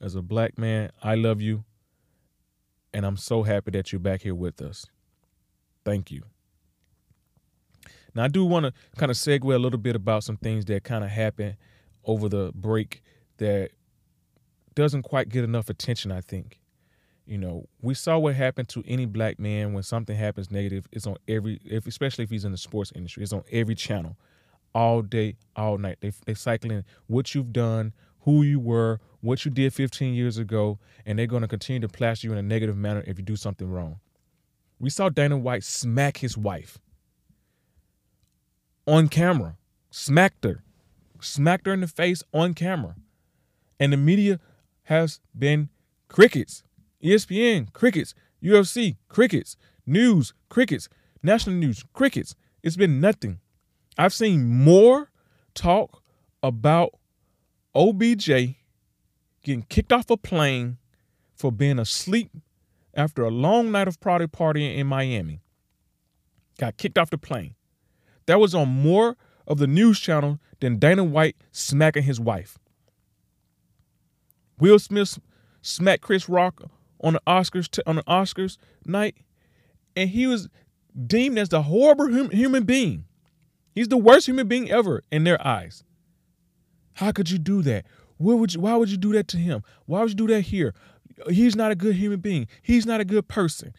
As 0.00 0.14
a 0.14 0.22
black 0.22 0.58
man, 0.58 0.90
I 1.02 1.14
love 1.14 1.40
you. 1.40 1.64
And 2.94 3.06
I'm 3.06 3.16
so 3.16 3.42
happy 3.42 3.70
that 3.72 3.92
you're 3.92 4.00
back 4.00 4.22
here 4.22 4.34
with 4.34 4.60
us. 4.60 4.86
Thank 5.84 6.10
you. 6.10 6.22
Now, 8.14 8.24
I 8.24 8.28
do 8.28 8.44
want 8.44 8.66
to 8.66 8.72
kind 8.96 9.10
of 9.10 9.16
segue 9.16 9.54
a 9.54 9.58
little 9.58 9.78
bit 9.78 9.96
about 9.96 10.22
some 10.22 10.36
things 10.36 10.66
that 10.66 10.84
kind 10.84 11.02
of 11.02 11.10
happened 11.10 11.56
over 12.04 12.28
the 12.28 12.52
break 12.54 13.02
that 13.38 13.70
doesn't 14.74 15.02
quite 15.02 15.28
get 15.28 15.44
enough 15.44 15.70
attention, 15.70 16.12
I 16.12 16.20
think. 16.20 16.60
You 17.26 17.38
know, 17.38 17.68
we 17.80 17.94
saw 17.94 18.18
what 18.18 18.34
happened 18.34 18.68
to 18.70 18.82
any 18.86 19.06
black 19.06 19.38
man 19.38 19.72
when 19.72 19.82
something 19.82 20.16
happens 20.16 20.50
negative. 20.50 20.86
It's 20.90 21.06
on 21.06 21.16
every, 21.28 21.60
if, 21.64 21.86
especially 21.86 22.24
if 22.24 22.30
he's 22.30 22.44
in 22.44 22.52
the 22.52 22.58
sports 22.58 22.92
industry, 22.94 23.22
it's 23.22 23.32
on 23.32 23.44
every 23.52 23.74
channel, 23.74 24.16
all 24.74 25.02
day, 25.02 25.36
all 25.54 25.78
night. 25.78 25.98
They 26.00 26.12
they 26.26 26.34
cycling 26.34 26.84
what 27.06 27.34
you've 27.34 27.52
done, 27.52 27.92
who 28.20 28.42
you 28.42 28.58
were, 28.58 29.00
what 29.20 29.44
you 29.44 29.50
did 29.50 29.72
15 29.72 30.14
years 30.14 30.36
ago, 30.36 30.78
and 31.06 31.18
they're 31.18 31.26
going 31.26 31.42
to 31.42 31.48
continue 31.48 31.80
to 31.80 31.88
plaster 31.88 32.26
you 32.26 32.32
in 32.32 32.38
a 32.38 32.42
negative 32.42 32.76
manner 32.76 33.04
if 33.06 33.18
you 33.18 33.24
do 33.24 33.36
something 33.36 33.68
wrong. 33.70 34.00
We 34.80 34.90
saw 34.90 35.08
Dana 35.08 35.38
White 35.38 35.62
smack 35.62 36.16
his 36.18 36.36
wife 36.36 36.78
on 38.86 39.08
camera, 39.08 39.56
smacked 39.90 40.44
her, 40.44 40.64
smacked 41.20 41.66
her 41.66 41.72
in 41.72 41.80
the 41.80 41.86
face 41.86 42.22
on 42.32 42.54
camera. 42.54 42.96
And 43.78 43.92
the 43.92 43.96
media 43.96 44.40
has 44.84 45.20
been 45.36 45.68
crickets. 46.08 46.62
ESPN, 47.02 47.72
crickets. 47.72 48.14
UFC, 48.42 48.96
crickets. 49.08 49.56
News, 49.86 50.32
crickets. 50.48 50.88
National 51.22 51.56
news, 51.56 51.84
crickets. 51.92 52.34
It's 52.62 52.76
been 52.76 53.00
nothing. 53.00 53.40
I've 53.98 54.14
seen 54.14 54.48
more 54.48 55.10
talk 55.54 56.02
about 56.42 56.94
OBJ 57.74 58.56
getting 59.42 59.62
kicked 59.68 59.92
off 59.92 60.10
a 60.10 60.16
plane 60.16 60.78
for 61.34 61.50
being 61.50 61.78
asleep 61.78 62.30
after 62.94 63.24
a 63.24 63.30
long 63.30 63.72
night 63.72 63.88
of 63.88 64.00
party 64.00 64.26
partying 64.26 64.76
in 64.76 64.86
Miami. 64.86 65.42
Got 66.58 66.76
kicked 66.76 66.98
off 66.98 67.10
the 67.10 67.18
plane. 67.18 67.54
That 68.26 68.38
was 68.38 68.54
on 68.54 68.68
more 68.68 69.16
of 69.46 69.58
the 69.58 69.66
news 69.66 69.98
channel 69.98 70.38
than 70.60 70.78
Dana 70.78 71.02
White 71.02 71.36
smacking 71.50 72.04
his 72.04 72.20
wife. 72.20 72.58
Will 74.58 74.78
Smith 74.78 75.18
smacked 75.60 76.02
Chris 76.02 76.28
Rock 76.28 76.62
on 77.02 77.14
the 77.14 77.22
Oscars 77.26 77.70
t- 77.70 77.82
on 77.86 77.96
the 77.96 78.02
Oscars 78.04 78.56
night, 78.86 79.16
and 79.96 80.10
he 80.10 80.26
was 80.26 80.48
deemed 81.06 81.38
as 81.38 81.48
the 81.48 81.62
horrible 81.62 82.12
hum- 82.12 82.30
human 82.30 82.64
being. 82.64 83.04
He's 83.74 83.88
the 83.88 83.96
worst 83.96 84.26
human 84.26 84.48
being 84.48 84.70
ever 84.70 85.02
in 85.10 85.24
their 85.24 85.44
eyes. 85.46 85.82
How 86.94 87.12
could 87.12 87.30
you 87.30 87.38
do 87.38 87.62
that? 87.62 87.86
Would 88.18 88.54
you, 88.54 88.60
why 88.60 88.76
would 88.76 88.90
you 88.90 88.96
do 88.96 89.12
that 89.12 89.28
to 89.28 89.36
him? 89.36 89.62
Why 89.86 90.00
would 90.00 90.10
you 90.10 90.14
do 90.14 90.26
that 90.28 90.42
here? 90.42 90.74
He's 91.28 91.56
not 91.56 91.72
a 91.72 91.74
good 91.74 91.96
human 91.96 92.20
being. 92.20 92.46
He's 92.62 92.86
not 92.86 93.00
a 93.00 93.04
good 93.04 93.28
person. 93.28 93.74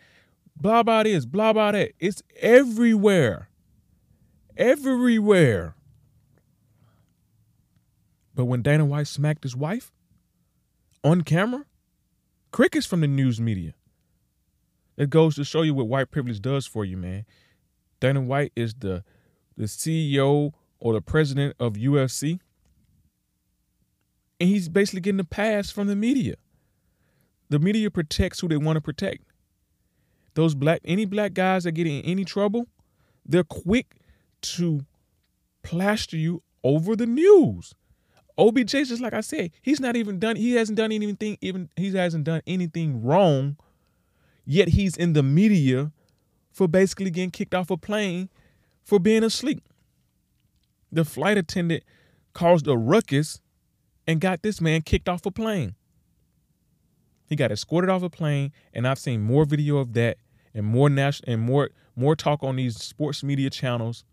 Blah 0.56 0.84
blah 0.84 1.04
this, 1.04 1.26
blah 1.26 1.54
blah 1.54 1.72
that. 1.72 1.92
It's 2.00 2.22
everywhere. 2.40 3.50
Everywhere. 4.58 5.76
But 8.36 8.46
when 8.46 8.62
Dana 8.62 8.86
White 8.86 9.08
smacked 9.08 9.44
his 9.44 9.56
wife 9.56 9.92
on 11.04 11.22
camera, 11.22 11.66
crickets 12.54 12.86
from 12.86 13.02
the 13.02 13.08
news 13.08 13.42
media. 13.42 13.74
It 14.96 15.10
goes 15.10 15.36
to 15.36 15.44
show 15.44 15.64
you 15.64 15.74
what 15.74 15.88
white 15.88 16.12
privilege 16.12 16.40
does 16.40 16.66
for 16.66 16.86
you, 16.86 16.96
man. 16.96 17.26
Dana 18.00 18.22
White 18.22 18.54
is 18.56 18.76
the 18.76 19.04
the 19.58 19.66
CEO 19.66 20.54
or 20.80 20.94
the 20.94 21.02
president 21.02 21.56
of 21.60 21.74
UFC. 21.74 22.40
And 24.40 24.50
he's 24.50 24.70
basically 24.70 25.02
getting 25.02 25.20
a 25.20 25.26
pass 25.26 25.72
from 25.72 25.88
the 25.88 25.96
media. 25.96 26.36
The 27.50 27.60
media 27.60 27.90
protects 27.92 28.40
who 28.40 28.48
they 28.48 28.58
want 28.58 28.78
to 28.78 28.82
protect. 28.82 29.24
Those 30.36 30.56
black 30.56 30.82
any 30.86 31.06
black 31.06 31.34
guys 31.34 31.64
that 31.64 31.72
get 31.72 31.88
in 31.88 32.02
any 32.04 32.24
trouble, 32.24 32.68
they're 33.26 33.44
quick 33.44 33.96
to 34.42 34.86
plaster 35.64 36.18
you 36.18 36.44
over 36.64 36.96
the 36.96 37.08
news. 37.08 37.74
OBJ, 38.38 38.72
just 38.72 39.02
like 39.02 39.14
I 39.14 39.22
said, 39.22 39.52
he's 39.62 39.80
not 39.80 39.96
even 39.96 40.20
done. 40.20 40.36
He 40.36 40.54
hasn't 40.54 40.78
done 40.78 40.92
anything. 40.92 41.38
Even 41.42 41.70
he 41.76 41.92
hasn't 41.92 42.24
done 42.24 42.42
anything 42.48 43.04
wrong. 43.04 43.58
Yet 44.46 44.70
he's 44.70 44.98
in 44.98 45.14
the 45.14 45.24
media 45.24 45.92
for 46.52 46.68
basically 46.68 47.12
getting 47.12 47.32
kicked 47.32 47.54
off 47.54 47.70
a 47.70 47.78
plane 47.78 48.30
for 48.84 49.00
being 49.00 49.24
asleep. 49.24 49.64
The 50.92 51.06
flight 51.06 51.38
attendant 51.38 51.84
caused 52.34 52.68
a 52.68 52.78
ruckus 52.78 53.40
and 54.08 54.20
got 54.20 54.42
this 54.42 54.60
man 54.60 54.82
kicked 54.82 55.08
off 55.08 55.26
a 55.26 55.32
plane. 55.32 55.76
He 57.28 57.36
got 57.36 57.52
escorted 57.52 57.90
off 57.90 58.04
a 58.04 58.10
plane, 58.10 58.52
and 58.74 58.88
I've 58.88 59.00
seen 59.00 59.22
more 59.22 59.46
video 59.46 59.78
of 59.78 59.94
that 59.94 60.18
and 60.54 60.66
more 60.66 60.90
national 60.90 61.34
and 61.34 61.42
more 61.42 61.70
more 61.96 62.16
talk 62.16 62.44
on 62.44 62.56
these 62.56 62.82
sports 62.82 63.24
media 63.24 63.50
channels 63.50 64.04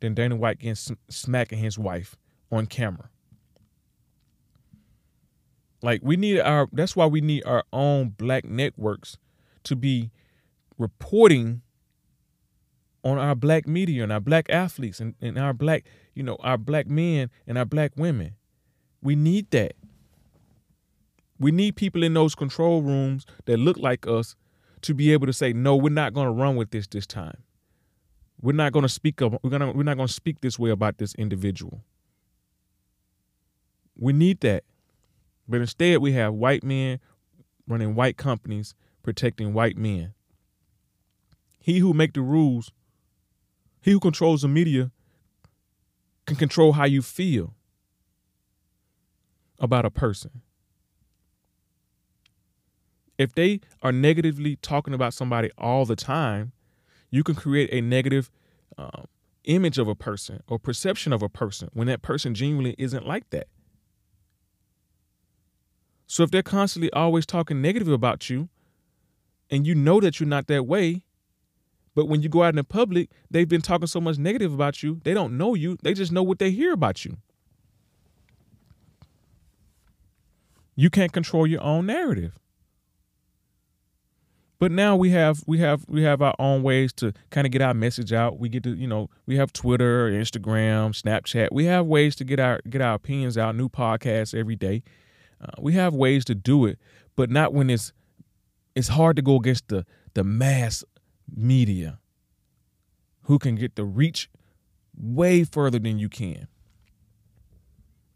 than 0.00 0.14
Dana 0.14 0.36
White 0.36 0.58
getting 0.58 0.74
sm- 0.74 0.94
smacking 1.08 1.58
his 1.58 1.78
wife 1.78 2.16
on 2.50 2.66
camera. 2.66 3.10
Like 5.82 6.00
we 6.02 6.16
need 6.16 6.40
our 6.40 6.68
that's 6.72 6.96
why 6.96 7.06
we 7.06 7.20
need 7.20 7.44
our 7.44 7.64
own 7.72 8.10
black 8.10 8.44
networks 8.44 9.16
to 9.64 9.76
be 9.76 10.10
reporting 10.76 11.62
on 13.04 13.18
our 13.18 13.34
black 13.34 13.66
media 13.66 14.02
and 14.02 14.12
our 14.12 14.20
black 14.20 14.46
athletes 14.50 15.00
and, 15.00 15.14
and 15.20 15.38
our 15.38 15.52
black, 15.52 15.84
you 16.14 16.22
know, 16.22 16.36
our 16.40 16.58
black 16.58 16.88
men 16.88 17.30
and 17.46 17.56
our 17.56 17.64
black 17.64 17.92
women. 17.96 18.34
We 19.02 19.14
need 19.14 19.50
that. 19.52 19.74
We 21.38 21.52
need 21.52 21.76
people 21.76 22.02
in 22.02 22.14
those 22.14 22.34
control 22.34 22.82
rooms 22.82 23.24
that 23.44 23.58
look 23.58 23.78
like 23.78 24.06
us 24.08 24.34
to 24.82 24.94
be 24.94 25.12
able 25.12 25.26
to 25.26 25.32
say, 25.32 25.52
no, 25.52 25.76
we're 25.76 25.92
not 25.92 26.12
going 26.12 26.26
to 26.26 26.32
run 26.32 26.56
with 26.56 26.70
this 26.70 26.86
this 26.88 27.06
time. 27.06 27.44
We're 28.40 28.52
not 28.52 28.72
going 28.72 28.84
to 28.84 28.88
speak 28.88 29.20
up. 29.22 29.40
We're 29.42 29.50
gonna. 29.50 29.72
We're 29.72 29.82
not 29.82 29.96
going 29.96 30.06
to 30.06 30.12
speak 30.12 30.40
this 30.40 30.58
way 30.58 30.70
about 30.70 30.98
this 30.98 31.14
individual. 31.16 31.82
We 33.96 34.12
need 34.12 34.40
that, 34.40 34.62
but 35.48 35.60
instead 35.60 35.98
we 35.98 36.12
have 36.12 36.34
white 36.34 36.62
men 36.62 37.00
running 37.66 37.94
white 37.94 38.16
companies 38.16 38.74
protecting 39.02 39.52
white 39.52 39.76
men. 39.76 40.14
He 41.60 41.78
who 41.78 41.92
make 41.92 42.14
the 42.14 42.22
rules, 42.22 42.72
he 43.80 43.90
who 43.92 44.00
controls 44.00 44.42
the 44.42 44.48
media, 44.48 44.90
can 46.26 46.36
control 46.36 46.72
how 46.72 46.84
you 46.84 47.02
feel 47.02 47.54
about 49.58 49.84
a 49.84 49.90
person. 49.90 50.42
If 53.16 53.34
they 53.34 53.60
are 53.82 53.92
negatively 53.92 54.56
talking 54.56 54.94
about 54.94 55.12
somebody 55.12 55.50
all 55.58 55.84
the 55.84 55.96
time, 55.96 56.52
you 57.10 57.24
can 57.24 57.34
create 57.34 57.68
a 57.72 57.80
negative 57.80 58.30
um, 58.76 59.06
image 59.44 59.78
of 59.78 59.88
a 59.88 59.94
person 59.94 60.42
or 60.48 60.58
perception 60.58 61.12
of 61.12 61.22
a 61.22 61.28
person 61.28 61.68
when 61.72 61.88
that 61.88 62.02
person 62.02 62.34
genuinely 62.34 62.76
isn't 62.78 63.06
like 63.06 63.28
that. 63.30 63.48
So 66.08 66.22
if 66.22 66.30
they're 66.30 66.42
constantly 66.42 66.90
always 66.92 67.26
talking 67.26 67.60
negative 67.60 67.88
about 67.88 68.30
you 68.30 68.48
and 69.50 69.66
you 69.66 69.74
know 69.74 70.00
that 70.00 70.18
you're 70.18 70.28
not 70.28 70.46
that 70.46 70.66
way, 70.66 71.04
but 71.94 72.06
when 72.06 72.22
you 72.22 72.30
go 72.30 72.42
out 72.42 72.50
in 72.50 72.56
the 72.56 72.64
public, 72.64 73.10
they've 73.30 73.48
been 73.48 73.60
talking 73.60 73.86
so 73.86 74.00
much 74.00 74.18
negative 74.18 74.54
about 74.54 74.82
you, 74.82 75.00
they 75.04 75.12
don't 75.12 75.36
know 75.36 75.54
you, 75.54 75.76
they 75.82 75.92
just 75.92 76.10
know 76.10 76.22
what 76.22 76.38
they 76.38 76.50
hear 76.50 76.72
about 76.72 77.04
you. 77.04 77.18
You 80.74 80.88
can't 80.88 81.12
control 81.12 81.46
your 81.46 81.62
own 81.62 81.86
narrative. 81.86 82.38
But 84.58 84.72
now 84.72 84.96
we 84.96 85.10
have 85.10 85.44
we 85.46 85.58
have 85.58 85.84
we 85.88 86.02
have 86.02 86.22
our 86.22 86.34
own 86.38 86.62
ways 86.62 86.92
to 86.94 87.12
kind 87.30 87.46
of 87.46 87.52
get 87.52 87.62
our 87.62 87.74
message 87.74 88.12
out. 88.12 88.38
We 88.38 88.48
get 88.48 88.62
to 88.64 88.74
you 88.74 88.88
know 88.88 89.10
we 89.26 89.36
have 89.36 89.52
Twitter, 89.52 90.10
Instagram, 90.10 91.00
Snapchat. 91.00 91.48
We 91.52 91.66
have 91.66 91.86
ways 91.86 92.16
to 92.16 92.24
get 92.24 92.40
our 92.40 92.60
get 92.68 92.80
our 92.80 92.94
opinions 92.94 93.36
out. 93.36 93.54
New 93.54 93.68
podcasts 93.68 94.36
every 94.36 94.56
day. 94.56 94.82
Uh, 95.40 95.52
we 95.60 95.72
have 95.74 95.94
ways 95.94 96.24
to 96.26 96.34
do 96.34 96.66
it, 96.66 96.78
but 97.16 97.30
not 97.30 97.52
when 97.52 97.70
it's 97.70 97.92
it's 98.74 98.88
hard 98.88 99.16
to 99.16 99.22
go 99.22 99.36
against 99.36 99.68
the 99.68 99.84
the 100.14 100.24
mass 100.24 100.84
media, 101.34 101.98
who 103.22 103.38
can 103.38 103.54
get 103.54 103.76
the 103.76 103.84
reach 103.84 104.28
way 104.96 105.44
further 105.44 105.78
than 105.78 105.98
you 105.98 106.08
can, 106.08 106.48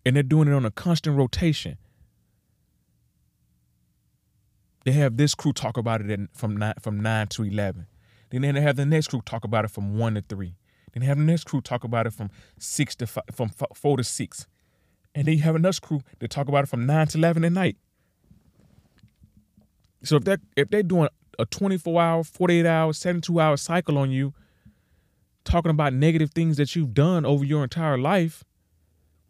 and 0.04 0.16
they're 0.16 0.22
doing 0.22 0.48
it 0.48 0.54
on 0.54 0.64
a 0.64 0.70
constant 0.70 1.16
rotation 1.16 1.78
they 4.84 4.92
have 4.92 5.16
this 5.16 5.34
crew 5.34 5.52
talk 5.52 5.76
about 5.76 6.00
it 6.00 6.20
from 6.34 6.56
nine 6.56 6.74
from 6.80 7.00
nine 7.00 7.28
to 7.28 7.44
eleven. 7.44 7.86
Then 8.30 8.54
they 8.54 8.60
have 8.60 8.76
the 8.76 8.86
next 8.86 9.08
crew 9.08 9.22
talk 9.24 9.44
about 9.44 9.64
it 9.64 9.70
from 9.70 9.96
one 9.96 10.14
to 10.14 10.22
three. 10.22 10.56
Then 10.92 11.02
they 11.02 11.06
have 11.06 11.18
the 11.18 11.24
next 11.24 11.44
crew 11.44 11.60
talk 11.60 11.84
about 11.84 12.06
it 12.06 12.12
from 12.12 12.30
six 12.58 12.94
to 12.96 13.06
five, 13.06 13.24
from 13.32 13.50
four 13.74 13.96
to 13.96 14.04
six, 14.04 14.46
and 15.14 15.26
then 15.26 15.36
you 15.36 15.42
have 15.42 15.54
another 15.54 15.78
crew 15.80 16.02
that 16.18 16.30
talk 16.30 16.48
about 16.48 16.64
it 16.64 16.68
from 16.68 16.86
nine 16.86 17.06
to 17.08 17.18
eleven 17.18 17.44
at 17.44 17.52
night. 17.52 17.76
So 20.04 20.16
if 20.16 20.24
they 20.24 20.36
if 20.56 20.68
they're 20.70 20.82
doing 20.82 21.08
a 21.38 21.46
24 21.46 22.00
hour, 22.00 22.24
48 22.24 22.66
hour, 22.66 22.92
72 22.92 23.40
hour 23.40 23.56
cycle 23.56 23.98
on 23.98 24.10
you 24.10 24.34
talking 25.44 25.70
about 25.70 25.92
negative 25.92 26.30
things 26.30 26.56
that 26.56 26.76
you've 26.76 26.94
done 26.94 27.24
over 27.24 27.44
your 27.44 27.62
entire 27.62 27.98
life, 27.98 28.44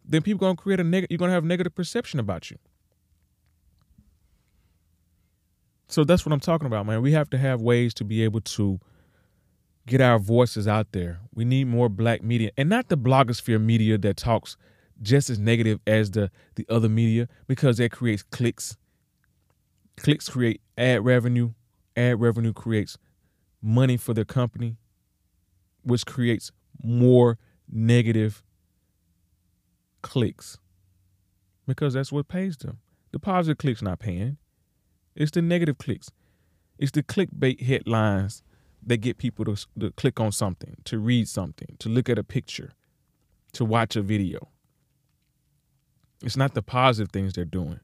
then 0.05 0.21
people 0.21 0.39
gonna 0.39 0.55
create 0.55 0.79
a 0.79 0.83
negative 0.83 1.11
you're 1.11 1.17
gonna 1.17 1.31
have 1.31 1.43
negative 1.43 1.73
perception 1.73 2.19
about 2.19 2.51
you. 2.51 2.57
So 5.87 6.03
that's 6.03 6.25
what 6.25 6.33
I'm 6.33 6.39
talking 6.39 6.65
about, 6.65 6.85
man. 6.85 7.01
We 7.01 7.11
have 7.11 7.29
to 7.31 7.37
have 7.37 7.61
ways 7.61 7.93
to 7.95 8.03
be 8.03 8.23
able 8.23 8.41
to 8.41 8.79
get 9.85 10.01
our 10.01 10.17
voices 10.17 10.67
out 10.67 10.91
there. 10.91 11.19
We 11.35 11.45
need 11.45 11.67
more 11.67 11.89
black 11.89 12.23
media 12.23 12.51
and 12.57 12.69
not 12.69 12.89
the 12.89 12.97
blogosphere 12.97 13.61
media 13.61 13.97
that 13.99 14.17
talks 14.17 14.57
just 15.03 15.29
as 15.29 15.37
negative 15.37 15.79
as 15.85 16.11
the 16.11 16.31
the 16.55 16.65
other 16.69 16.89
media 16.89 17.27
because 17.47 17.77
that 17.77 17.91
creates 17.91 18.23
clicks. 18.23 18.77
Clicks 19.97 20.29
create 20.29 20.61
ad 20.77 21.05
revenue. 21.05 21.53
Ad 21.95 22.19
revenue 22.19 22.53
creates 22.53 22.97
money 23.61 23.97
for 23.97 24.13
their 24.13 24.25
company, 24.25 24.77
which 25.83 26.05
creates 26.05 26.51
more 26.81 27.37
negative 27.69 28.43
clicks 30.01 30.57
because 31.67 31.93
that's 31.93 32.11
what 32.11 32.27
pays 32.27 32.57
them. 32.57 32.79
The 33.11 33.19
positive 33.19 33.57
clicks 33.57 33.81
not 33.81 33.99
paying. 33.99 34.37
It's 35.15 35.31
the 35.31 35.41
negative 35.41 35.77
clicks. 35.77 36.09
It's 36.79 36.91
the 36.91 37.03
clickbait 37.03 37.61
headlines 37.61 38.43
that 38.85 38.97
get 38.97 39.17
people 39.17 39.45
to, 39.45 39.55
to 39.79 39.91
click 39.91 40.19
on 40.19 40.31
something, 40.31 40.77
to 40.85 40.99
read 40.99 41.27
something, 41.27 41.75
to 41.79 41.89
look 41.89 42.09
at 42.09 42.17
a 42.17 42.23
picture, 42.23 42.73
to 43.53 43.63
watch 43.63 43.95
a 43.95 44.01
video. 44.01 44.49
It's 46.23 46.37
not 46.37 46.53
the 46.53 46.61
positive 46.61 47.11
things 47.11 47.33
they're 47.33 47.45
doing. 47.45 47.79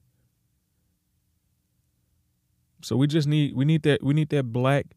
So 2.81 2.95
we 2.95 3.07
just 3.07 3.27
need 3.27 3.55
we 3.55 3.65
need 3.65 3.83
that 3.83 4.01
we 4.01 4.13
need 4.13 4.29
that 4.29 4.53
black 4.53 4.87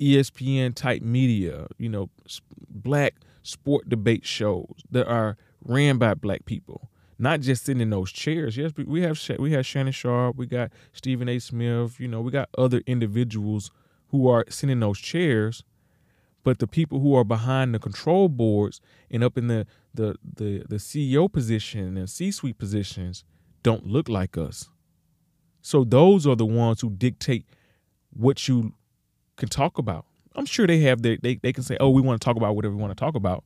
ESPN 0.00 0.74
type 0.74 1.02
media, 1.02 1.68
you 1.78 1.88
know, 1.88 2.10
black 2.68 3.14
sport 3.42 3.88
debate 3.88 4.26
shows 4.26 4.74
that 4.90 5.06
are 5.06 5.36
ran 5.64 5.98
by 5.98 6.14
black 6.14 6.44
people, 6.44 6.90
not 7.18 7.40
just 7.40 7.64
sitting 7.64 7.80
in 7.80 7.90
those 7.90 8.10
chairs. 8.10 8.56
Yes, 8.56 8.72
we 8.76 9.02
have 9.02 9.20
we 9.38 9.52
have 9.52 9.64
Shannon 9.64 9.92
Sharpe, 9.92 10.36
we 10.36 10.46
got 10.46 10.72
Stephen 10.92 11.28
A. 11.28 11.38
Smith, 11.38 12.00
you 12.00 12.08
know, 12.08 12.20
we 12.20 12.32
got 12.32 12.48
other 12.58 12.82
individuals 12.86 13.70
who 14.08 14.28
are 14.28 14.44
sitting 14.48 14.72
in 14.72 14.80
those 14.80 14.98
chairs, 14.98 15.62
but 16.44 16.58
the 16.58 16.66
people 16.66 17.00
who 17.00 17.14
are 17.14 17.24
behind 17.24 17.74
the 17.74 17.78
control 17.78 18.28
boards 18.28 18.80
and 19.10 19.22
up 19.22 19.38
in 19.38 19.46
the 19.48 19.66
the 19.94 20.16
the, 20.22 20.64
the 20.68 20.76
CEO 20.76 21.30
position 21.30 21.96
and 21.96 22.08
C-suite 22.08 22.58
positions 22.58 23.24
don't 23.62 23.86
look 23.86 24.08
like 24.08 24.36
us. 24.36 24.68
So 25.60 25.84
those 25.84 26.26
are 26.26 26.34
the 26.34 26.46
ones 26.46 26.80
who 26.80 26.90
dictate 26.90 27.46
what 28.12 28.48
you 28.48 28.74
can 29.36 29.48
talk 29.48 29.78
about. 29.78 30.06
I'm 30.34 30.46
sure 30.46 30.66
they 30.66 30.80
have 30.80 31.02
their, 31.02 31.16
they 31.20 31.36
they 31.36 31.52
can 31.52 31.62
say, 31.62 31.76
"Oh, 31.78 31.90
we 31.90 32.00
want 32.00 32.20
to 32.20 32.24
talk 32.24 32.36
about 32.36 32.56
whatever 32.56 32.74
we 32.74 32.80
want 32.80 32.96
to 32.96 33.00
talk 33.00 33.14
about." 33.14 33.44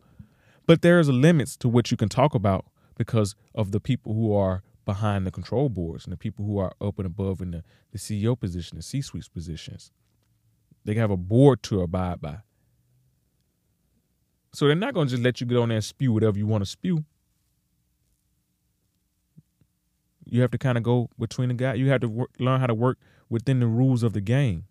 But 0.67 0.83
there's 0.83 1.09
limits 1.09 1.57
to 1.59 1.69
what 1.69 1.91
you 1.91 1.97
can 1.97 2.09
talk 2.09 2.35
about 2.35 2.67
because 2.97 3.35
of 3.55 3.71
the 3.71 3.81
people 3.81 4.15
who 4.15 4.35
are 4.35 4.63
behind 4.85 5.27
the 5.27 5.31
control 5.31 5.69
boards 5.69 6.05
and 6.05 6.13
the 6.13 6.17
people 6.17 6.45
who 6.45 6.59
are 6.59 6.73
up 6.81 6.99
and 6.99 7.07
above 7.07 7.41
in 7.41 7.51
the, 7.51 7.65
the 7.93 7.99
CEO 7.99 8.39
position, 8.39 8.77
the 8.77 8.83
C-suite 8.83 9.29
positions. 9.33 9.91
They 10.85 10.95
have 10.95 11.11
a 11.11 11.17
board 11.17 11.63
to 11.65 11.83
abide 11.83 12.21
by. 12.21 12.39
So 14.57 14.67
they're 14.67 14.75
not 14.75 14.95
going 14.95 15.07
to 15.07 15.11
just 15.11 15.23
let 15.23 15.39
you 15.39 15.47
get 15.47 15.59
on 15.59 15.69
there 15.69 15.77
and 15.77 15.85
spew 15.85 16.15
whatever 16.15 16.39
you 16.39 16.47
want 16.47 16.65
to 16.65 16.71
spew. 16.71 17.05
You 20.25 20.41
have 20.41 20.51
to 20.53 20.57
kind 20.57 20.79
of 20.79 20.83
go 20.83 21.11
between 21.19 21.49
the 21.49 21.55
guys. 21.55 21.79
You 21.79 21.91
have 21.91 22.01
to 22.01 22.09
work, 22.09 22.31
learn 22.39 22.61
how 22.61 22.67
to 22.67 22.73
work 22.73 22.97
within 23.29 23.61
the 23.61 23.67
rules 23.67 24.03
of 24.03 24.15
the 24.15 24.23
game. 24.23 24.65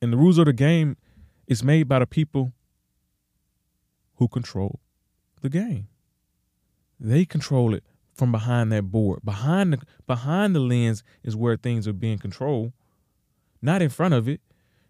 And 0.00 0.12
the 0.12 0.16
rules 0.16 0.38
of 0.38 0.46
the 0.46 0.52
game 0.52 0.96
is 1.48 1.64
made 1.64 1.88
by 1.88 1.98
the 1.98 2.06
people 2.06 2.52
who 4.18 4.28
control 4.28 4.78
the 5.40 5.48
game. 5.48 5.88
They 7.00 7.24
control 7.24 7.74
it 7.74 7.82
from 8.14 8.30
behind 8.30 8.70
that 8.70 8.92
board. 8.92 9.22
Behind 9.24 9.72
the 9.72 9.78
behind 10.06 10.54
the 10.54 10.60
lens 10.60 11.02
is 11.24 11.34
where 11.34 11.56
things 11.56 11.88
are 11.88 11.92
being 11.92 12.18
controlled, 12.18 12.72
not 13.60 13.82
in 13.82 13.88
front 13.88 14.14
of 14.14 14.28
it. 14.28 14.40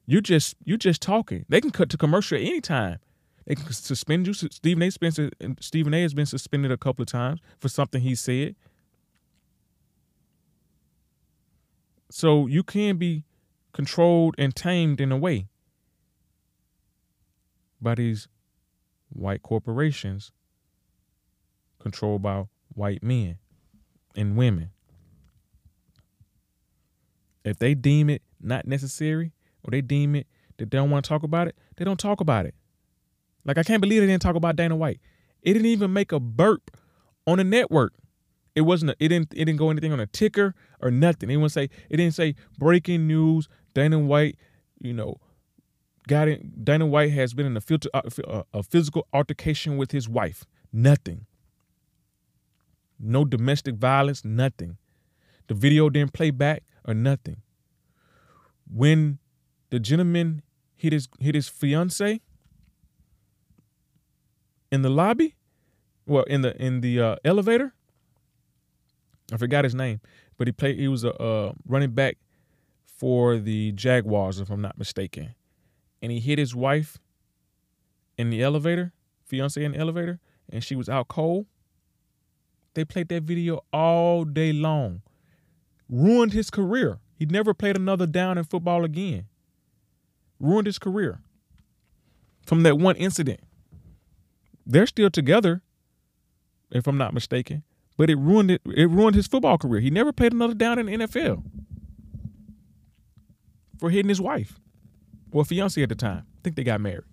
You 0.06 0.20
just 0.20 0.56
you 0.64 0.76
just 0.76 1.00
talking. 1.00 1.46
They 1.48 1.60
can 1.60 1.70
cut 1.70 1.88
to 1.90 1.96
commercial 1.96 2.38
any 2.38 2.60
time. 2.60 2.98
They 3.46 3.54
can 3.54 3.72
suspend 3.72 4.26
you. 4.26 4.34
Stephen 4.34 4.82
A. 4.82 4.90
Spencer 4.90 5.30
Stephen 5.60 5.94
A. 5.94 6.02
has 6.02 6.14
been 6.14 6.26
suspended 6.26 6.70
a 6.70 6.76
couple 6.76 7.02
of 7.02 7.08
times 7.08 7.40
for 7.58 7.68
something 7.68 8.02
he 8.02 8.14
said. 8.14 8.54
So 12.10 12.46
you 12.46 12.62
can 12.62 12.96
be 12.96 13.24
controlled 13.72 14.34
and 14.38 14.54
tamed 14.54 15.00
in 15.00 15.10
a 15.10 15.16
way 15.16 15.48
by 17.80 17.94
these 17.96 18.28
white 19.10 19.42
corporations 19.42 20.32
controlled 21.78 22.22
by 22.22 22.44
white 22.74 23.02
men 23.02 23.38
and 24.16 24.36
women. 24.36 24.70
If 27.44 27.58
they 27.58 27.74
deem 27.74 28.08
it 28.08 28.22
not 28.40 28.66
necessary 28.66 29.32
or 29.64 29.70
they 29.70 29.80
deem 29.80 30.14
it 30.14 30.26
that 30.58 30.70
they 30.70 30.78
don't 30.78 30.90
want 30.90 31.04
to 31.04 31.08
talk 31.08 31.22
about 31.22 31.48
it, 31.48 31.56
they 31.76 31.84
don't 31.84 31.98
talk 31.98 32.20
about 32.20 32.46
it. 32.46 32.54
Like 33.44 33.58
I 33.58 33.62
can't 33.62 33.80
believe 33.80 34.00
they 34.00 34.06
didn't 34.06 34.22
talk 34.22 34.36
about 34.36 34.56
Dana 34.56 34.76
White. 34.76 35.00
It 35.42 35.52
didn't 35.52 35.66
even 35.66 35.92
make 35.92 36.12
a 36.12 36.20
burp 36.20 36.76
on 37.26 37.38
the 37.38 37.44
network. 37.44 37.92
It 38.54 38.62
wasn't. 38.62 38.92
A, 38.92 38.96
it 38.98 39.08
didn't. 39.08 39.32
It 39.34 39.44
didn't 39.44 39.58
go 39.58 39.70
anything 39.70 39.92
on 39.92 40.00
a 40.00 40.06
ticker 40.06 40.54
or 40.80 40.90
nothing. 40.90 41.30
It 41.30 41.48
say. 41.50 41.68
It 41.90 41.96
didn't 41.96 42.14
say 42.14 42.36
breaking 42.58 43.06
news. 43.06 43.48
Dana 43.74 43.98
White, 43.98 44.38
you 44.80 44.92
know, 44.92 45.18
got 46.06 46.28
it. 46.28 46.64
Dana 46.64 46.86
White 46.86 47.12
has 47.12 47.34
been 47.34 47.46
in 47.46 47.56
a, 47.56 47.60
filter, 47.60 47.90
uh, 47.92 48.42
a 48.52 48.62
physical 48.62 49.06
altercation 49.12 49.76
with 49.76 49.90
his 49.90 50.08
wife. 50.08 50.44
Nothing. 50.72 51.26
No 53.00 53.24
domestic 53.24 53.74
violence, 53.74 54.24
nothing. 54.24 54.78
The 55.48 55.54
video 55.54 55.90
didn't 55.90 56.12
play 56.12 56.30
back 56.30 56.62
or 56.86 56.94
nothing. 56.94 57.42
When 58.72 59.18
the 59.74 59.80
gentleman 59.80 60.40
hit 60.76 60.92
his 60.92 61.08
hit 61.18 61.34
his 61.34 61.48
fiance 61.48 62.20
in 64.70 64.82
the 64.82 64.88
lobby, 64.88 65.34
well, 66.06 66.22
in 66.24 66.42
the 66.42 66.56
in 66.62 66.80
the 66.80 67.00
uh, 67.00 67.16
elevator. 67.24 67.74
I 69.32 69.36
forgot 69.36 69.64
his 69.64 69.74
name, 69.74 70.00
but 70.38 70.46
he 70.46 70.52
played. 70.52 70.78
He 70.78 70.86
was 70.86 71.02
a 71.02 71.12
uh, 71.20 71.54
running 71.66 71.90
back 71.90 72.18
for 72.86 73.36
the 73.36 73.72
Jaguars, 73.72 74.38
if 74.38 74.48
I'm 74.48 74.60
not 74.60 74.78
mistaken, 74.78 75.34
and 76.00 76.12
he 76.12 76.20
hit 76.20 76.38
his 76.38 76.54
wife 76.54 76.98
in 78.16 78.30
the 78.30 78.44
elevator, 78.44 78.92
fiance 79.24 79.60
in 79.60 79.72
the 79.72 79.78
elevator, 79.78 80.20
and 80.48 80.62
she 80.62 80.76
was 80.76 80.88
out 80.88 81.08
cold. 81.08 81.46
They 82.74 82.84
played 82.84 83.08
that 83.08 83.24
video 83.24 83.64
all 83.72 84.24
day 84.24 84.52
long. 84.52 85.02
Ruined 85.88 86.32
his 86.32 86.48
career. 86.48 87.00
He 87.18 87.26
never 87.26 87.52
played 87.52 87.74
another 87.74 88.06
down 88.06 88.38
in 88.38 88.44
football 88.44 88.84
again. 88.84 89.26
Ruined 90.40 90.66
his 90.66 90.78
career 90.78 91.20
from 92.46 92.62
that 92.62 92.78
one 92.78 92.96
incident. 92.96 93.40
They're 94.66 94.86
still 94.86 95.10
together, 95.10 95.62
if 96.70 96.86
I'm 96.86 96.98
not 96.98 97.14
mistaken, 97.14 97.62
but 97.96 98.10
it 98.10 98.16
ruined 98.16 98.50
it. 98.50 98.62
It 98.66 98.90
ruined 98.90 99.14
his 99.14 99.26
football 99.26 99.58
career. 99.58 99.80
He 99.80 99.90
never 99.90 100.12
played 100.12 100.32
another 100.32 100.54
down 100.54 100.78
in 100.78 100.86
the 100.86 101.06
NFL 101.06 101.42
for 103.78 103.90
hitting 103.90 104.08
his 104.08 104.20
wife, 104.20 104.58
well, 105.30 105.44
fiance 105.44 105.82
at 105.82 105.88
the 105.88 105.94
time. 105.94 106.26
I 106.38 106.40
think 106.42 106.56
they 106.56 106.64
got 106.64 106.80
married. 106.80 107.04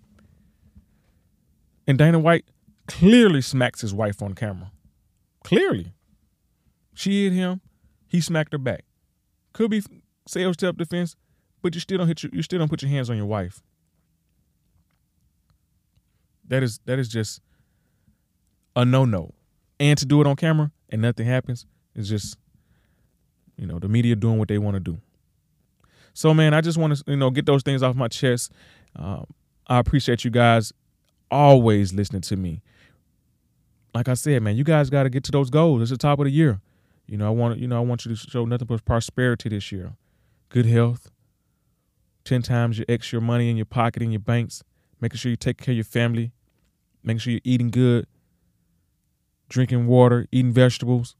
And 1.86 1.98
Dana 1.98 2.18
White 2.18 2.44
clearly 2.86 3.40
smacks 3.40 3.80
his 3.80 3.92
wife 3.92 4.22
on 4.22 4.34
camera. 4.34 4.70
Clearly. 5.44 5.92
She 6.94 7.24
hit 7.24 7.32
him, 7.32 7.60
he 8.08 8.20
smacked 8.20 8.52
her 8.52 8.58
back. 8.58 8.84
Could 9.52 9.70
be 9.70 9.82
sales 10.26 10.56
self 10.58 10.76
defense, 10.76 11.16
but 11.62 11.74
you 11.74 11.80
still 11.80 11.98
don't 11.98 12.08
hit 12.08 12.22
your, 12.22 12.30
you 12.32 12.42
still 12.42 12.58
don't 12.58 12.68
put 12.68 12.82
your 12.82 12.90
hands 12.90 13.08
on 13.08 13.16
your 13.16 13.26
wife. 13.26 13.62
That 16.48 16.62
is 16.62 16.80
that 16.86 16.98
is 16.98 17.08
just 17.08 17.40
a 18.76 18.84
no 18.84 19.04
no. 19.04 19.32
And 19.80 19.98
to 19.98 20.06
do 20.06 20.20
it 20.20 20.26
on 20.26 20.36
camera 20.36 20.70
and 20.90 21.02
nothing 21.02 21.26
happens 21.26 21.66
is 21.94 22.08
just, 22.08 22.36
you 23.56 23.66
know, 23.66 23.78
the 23.78 23.88
media 23.88 24.14
doing 24.14 24.38
what 24.38 24.48
they 24.48 24.58
want 24.58 24.74
to 24.74 24.80
do. 24.80 24.98
So 26.14 26.34
man, 26.34 26.52
I 26.52 26.60
just 26.60 26.76
want 26.76 26.96
to 26.96 27.04
you 27.06 27.16
know 27.16 27.30
get 27.30 27.46
those 27.46 27.62
things 27.62 27.82
off 27.82 27.96
my 27.96 28.08
chest. 28.08 28.52
Um, 28.96 29.26
I 29.66 29.78
appreciate 29.78 30.24
you 30.24 30.30
guys 30.30 30.72
always 31.30 31.94
listening 31.94 32.20
to 32.22 32.36
me 32.36 32.62
like 33.94 34.08
I 34.08 34.14
said, 34.14 34.42
man, 34.42 34.56
you 34.56 34.64
guys 34.64 34.90
got 34.90 35.02
to 35.04 35.10
get 35.10 35.24
to 35.24 35.32
those 35.32 35.50
goals. 35.50 35.82
It's 35.82 35.90
the 35.90 35.96
top 35.96 36.18
of 36.18 36.24
the 36.24 36.30
year. 36.30 36.60
You 37.06 37.18
know, 37.18 37.26
I 37.26 37.30
want 37.30 37.58
you 37.58 37.66
know 37.66 37.76
I 37.76 37.80
want 37.80 38.06
you 38.06 38.14
to 38.14 38.16
show 38.16 38.44
nothing 38.44 38.66
but 38.66 38.84
prosperity 38.84 39.48
this 39.48 39.70
year, 39.70 39.92
good 40.48 40.66
health, 40.66 41.10
ten 42.24 42.42
times 42.42 42.78
your 42.78 42.86
extra 42.88 43.20
money 43.20 43.50
in 43.50 43.56
your 43.56 43.66
pocket 43.66 44.02
in 44.02 44.10
your 44.12 44.20
banks, 44.20 44.62
making 45.00 45.18
sure 45.18 45.30
you 45.30 45.36
take 45.36 45.58
care 45.58 45.72
of 45.72 45.76
your 45.76 45.84
family, 45.84 46.32
making 47.02 47.18
sure 47.20 47.32
you're 47.32 47.40
eating 47.44 47.70
good, 47.70 48.06
drinking 49.48 49.86
water, 49.86 50.26
eating 50.32 50.52
vegetables, 50.52 51.16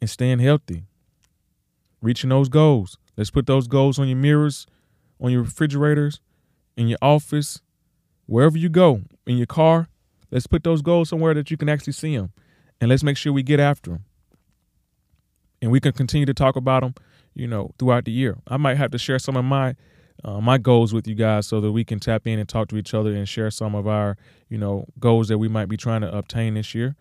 and 0.00 0.10
staying 0.10 0.40
healthy. 0.40 0.84
reaching 2.02 2.30
those 2.30 2.48
goals. 2.48 2.98
Let's 3.16 3.30
put 3.30 3.46
those 3.46 3.68
goals 3.68 3.98
on 3.98 4.08
your 4.08 4.18
mirrors, 4.18 4.66
on 5.20 5.30
your 5.30 5.42
refrigerators, 5.42 6.20
in 6.76 6.88
your 6.88 6.98
office, 7.00 7.60
wherever 8.26 8.58
you 8.58 8.68
go, 8.68 9.02
in 9.26 9.36
your 9.36 9.46
car. 9.46 9.88
Let's 10.30 10.46
put 10.46 10.64
those 10.64 10.82
goals 10.82 11.08
somewhere 11.08 11.34
that 11.34 11.50
you 11.50 11.56
can 11.56 11.68
actually 11.68 11.92
see 11.92 12.16
them. 12.16 12.32
And 12.80 12.88
let's 12.90 13.04
make 13.04 13.16
sure 13.16 13.32
we 13.32 13.42
get 13.42 13.60
after 13.60 13.92
them. 13.92 14.04
And 15.60 15.70
we 15.70 15.78
can 15.78 15.92
continue 15.92 16.26
to 16.26 16.34
talk 16.34 16.56
about 16.56 16.82
them, 16.82 16.94
you 17.34 17.46
know, 17.46 17.72
throughout 17.78 18.04
the 18.04 18.12
year. 18.12 18.38
I 18.46 18.56
might 18.56 18.76
have 18.76 18.90
to 18.92 18.98
share 18.98 19.18
some 19.18 19.36
of 19.36 19.44
my 19.44 19.74
uh, 20.24 20.40
my 20.40 20.56
goals 20.58 20.92
with 20.92 21.08
you 21.08 21.14
guys 21.14 21.46
so 21.46 21.60
that 21.60 21.72
we 21.72 21.84
can 21.84 21.98
tap 21.98 22.26
in 22.26 22.38
and 22.38 22.48
talk 22.48 22.68
to 22.68 22.76
each 22.76 22.94
other 22.94 23.12
and 23.12 23.28
share 23.28 23.50
some 23.50 23.74
of 23.74 23.88
our, 23.88 24.16
you 24.48 24.58
know, 24.58 24.86
goals 25.00 25.28
that 25.28 25.38
we 25.38 25.48
might 25.48 25.68
be 25.68 25.76
trying 25.76 26.00
to 26.02 26.16
obtain 26.16 26.54
this 26.54 26.74
year 26.74 26.94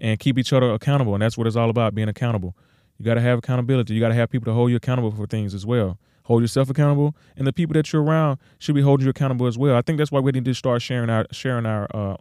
and 0.00 0.18
keep 0.18 0.38
each 0.38 0.52
other 0.52 0.72
accountable. 0.72 1.14
And 1.14 1.22
that's 1.22 1.36
what 1.36 1.46
it's 1.46 1.56
all 1.56 1.68
about, 1.68 1.94
being 1.94 2.08
accountable. 2.08 2.56
You 2.98 3.04
got 3.04 3.14
to 3.14 3.20
have 3.20 3.38
accountability. 3.38 3.94
You 3.94 4.00
got 4.00 4.08
to 4.08 4.14
have 4.14 4.30
people 4.30 4.46
to 4.46 4.54
hold 4.54 4.70
you 4.70 4.76
accountable 4.76 5.10
for 5.10 5.26
things 5.26 5.54
as 5.54 5.66
well. 5.66 5.98
Hold 6.24 6.42
yourself 6.42 6.70
accountable, 6.70 7.16
and 7.36 7.48
the 7.48 7.52
people 7.52 7.74
that 7.74 7.92
you're 7.92 8.02
around 8.02 8.38
should 8.58 8.76
be 8.76 8.80
holding 8.80 9.06
you 9.06 9.10
accountable 9.10 9.48
as 9.48 9.58
well. 9.58 9.74
I 9.74 9.82
think 9.82 9.98
that's 9.98 10.12
why 10.12 10.20
we 10.20 10.30
need 10.30 10.44
to 10.44 10.54
start 10.54 10.80
sharing 10.80 11.10
our 11.10 11.26
sharing 11.32 11.66
our 11.66 11.88
uh, 11.92 12.16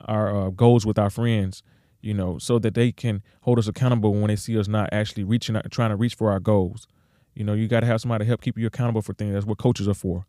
our 0.00 0.46
uh, 0.46 0.50
goals 0.50 0.84
with 0.84 0.98
our 0.98 1.10
friends, 1.10 1.62
you 2.00 2.12
know, 2.12 2.38
so 2.38 2.58
that 2.58 2.74
they 2.74 2.90
can 2.90 3.22
hold 3.42 3.60
us 3.60 3.68
accountable 3.68 4.12
when 4.12 4.26
they 4.26 4.36
see 4.36 4.58
us 4.58 4.66
not 4.66 4.88
actually 4.92 5.22
reaching, 5.22 5.56
trying 5.70 5.90
to 5.90 5.96
reach 5.96 6.16
for 6.16 6.32
our 6.32 6.40
goals. 6.40 6.88
You 7.36 7.44
know, 7.44 7.52
you 7.52 7.68
got 7.68 7.80
to 7.80 7.86
have 7.86 8.00
somebody 8.00 8.24
to 8.24 8.28
help 8.28 8.40
keep 8.40 8.58
you 8.58 8.66
accountable 8.66 9.02
for 9.02 9.12
things. 9.12 9.34
That's 9.34 9.44
what 9.44 9.58
coaches 9.58 9.86
are 9.86 9.94
for. 9.94 10.26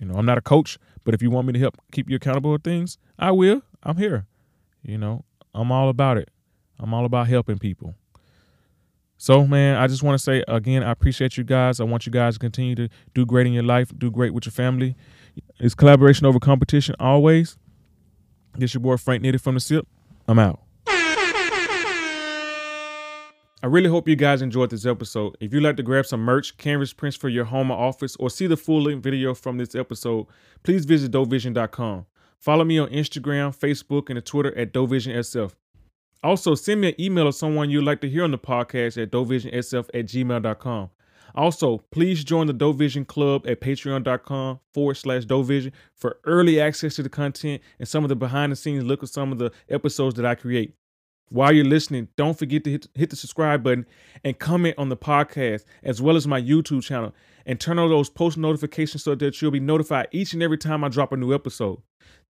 You 0.00 0.06
know, 0.06 0.14
I'm 0.14 0.26
not 0.26 0.36
a 0.36 0.42
coach, 0.42 0.76
but 1.04 1.14
if 1.14 1.22
you 1.22 1.30
want 1.30 1.46
me 1.46 1.52
to 1.52 1.58
help 1.58 1.76
keep 1.92 2.10
you 2.10 2.16
accountable 2.16 2.54
for 2.54 2.60
things, 2.60 2.98
I 3.18 3.30
will. 3.30 3.62
I'm 3.84 3.96
here. 3.96 4.26
You 4.82 4.98
know, 4.98 5.24
I'm 5.54 5.70
all 5.70 5.88
about 5.88 6.18
it. 6.18 6.28
I'm 6.78 6.92
all 6.92 7.04
about 7.04 7.28
helping 7.28 7.58
people. 7.58 7.94
So, 9.16 9.46
man, 9.46 9.76
I 9.76 9.86
just 9.86 10.02
want 10.02 10.18
to 10.18 10.22
say 10.22 10.44
again, 10.48 10.82
I 10.82 10.90
appreciate 10.90 11.36
you 11.36 11.44
guys. 11.44 11.80
I 11.80 11.84
want 11.84 12.04
you 12.04 12.12
guys 12.12 12.34
to 12.34 12.40
continue 12.40 12.74
to 12.74 12.88
do 13.14 13.24
great 13.24 13.46
in 13.46 13.52
your 13.52 13.64
life, 13.64 13.92
do 13.96 14.10
great 14.10 14.34
with 14.34 14.44
your 14.46 14.52
family. 14.52 14.96
It's 15.58 15.74
collaboration 15.74 16.26
over 16.26 16.40
competition 16.40 16.94
always. 16.98 17.56
This 18.56 18.74
your 18.74 18.80
boy 18.80 18.96
Frank 18.96 19.22
Nitty 19.22 19.40
from 19.40 19.54
the 19.54 19.60
SIP. 19.60 19.86
I'm 20.26 20.38
out. 20.38 20.60
I 23.60 23.66
really 23.66 23.88
hope 23.88 24.06
you 24.06 24.14
guys 24.14 24.40
enjoyed 24.40 24.70
this 24.70 24.86
episode. 24.86 25.36
If 25.40 25.52
you'd 25.52 25.64
like 25.64 25.76
to 25.78 25.82
grab 25.82 26.06
some 26.06 26.20
merch, 26.20 26.56
canvas 26.58 26.92
prints 26.92 27.16
for 27.16 27.28
your 27.28 27.46
home 27.46 27.72
or 27.72 27.76
office, 27.76 28.14
or 28.16 28.30
see 28.30 28.46
the 28.46 28.56
full 28.56 28.82
length 28.82 29.02
video 29.02 29.34
from 29.34 29.58
this 29.58 29.74
episode, 29.74 30.26
please 30.62 30.84
visit 30.84 31.10
dopevision.com. 31.10 32.06
Follow 32.38 32.64
me 32.64 32.78
on 32.78 32.88
Instagram, 32.90 33.56
Facebook, 33.56 34.10
and 34.10 34.24
Twitter 34.24 34.56
at 34.56 34.72
DopeVisionSF. 34.72 35.54
Also, 36.22 36.54
send 36.54 36.82
me 36.82 36.90
an 36.90 37.00
email 37.00 37.26
of 37.26 37.34
someone 37.34 37.68
you'd 37.68 37.82
like 37.82 38.00
to 38.00 38.08
hear 38.08 38.22
on 38.22 38.30
the 38.30 38.38
podcast 38.38 39.00
at 39.00 39.10
dopevisionsf 39.10 39.88
at 39.92 40.06
gmail.com. 40.06 40.90
Also, 41.34 41.78
please 41.90 42.22
join 42.22 42.46
the 42.46 42.52
Dope 42.52 42.76
Vision 42.76 43.04
Club 43.04 43.44
at 43.46 43.60
patreon.com 43.60 44.60
forward 44.72 44.96
slash 44.96 45.24
dopevision 45.24 45.72
for 45.96 46.18
early 46.24 46.60
access 46.60 46.94
to 46.96 47.02
the 47.02 47.08
content 47.08 47.60
and 47.80 47.88
some 47.88 48.04
of 48.04 48.08
the 48.08 48.16
behind 48.16 48.52
the 48.52 48.56
scenes 48.56 48.84
look 48.84 49.02
at 49.02 49.08
some 49.08 49.32
of 49.32 49.38
the 49.38 49.50
episodes 49.68 50.14
that 50.14 50.24
I 50.24 50.36
create. 50.36 50.74
While 51.30 51.52
you're 51.52 51.64
listening, 51.64 52.08
don't 52.16 52.38
forget 52.38 52.64
to 52.64 52.70
hit, 52.70 52.88
hit 52.94 53.10
the 53.10 53.16
subscribe 53.16 53.62
button 53.62 53.86
and 54.24 54.38
comment 54.38 54.76
on 54.78 54.88
the 54.88 54.96
podcast 54.96 55.64
as 55.82 56.00
well 56.00 56.16
as 56.16 56.26
my 56.26 56.40
YouTube 56.40 56.82
channel 56.82 57.14
and 57.44 57.60
turn 57.60 57.78
on 57.78 57.90
those 57.90 58.08
post 58.08 58.38
notifications 58.38 59.04
so 59.04 59.14
that 59.14 59.40
you'll 59.40 59.50
be 59.50 59.60
notified 59.60 60.08
each 60.10 60.32
and 60.32 60.42
every 60.42 60.58
time 60.58 60.84
I 60.84 60.88
drop 60.88 61.12
a 61.12 61.16
new 61.16 61.34
episode. 61.34 61.80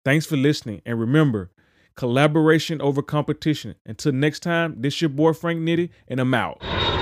Thanks 0.04 0.26
for 0.26 0.36
listening 0.36 0.82
and 0.84 0.98
remember, 0.98 1.50
collaboration 1.96 2.80
over 2.80 3.02
competition. 3.02 3.74
Until 3.86 4.12
next 4.12 4.40
time, 4.40 4.80
this 4.80 5.00
your 5.00 5.10
boy 5.10 5.32
Frank 5.32 5.60
Nitty, 5.60 5.90
and 6.08 6.20
I'm 6.20 6.34
out. 6.34 6.97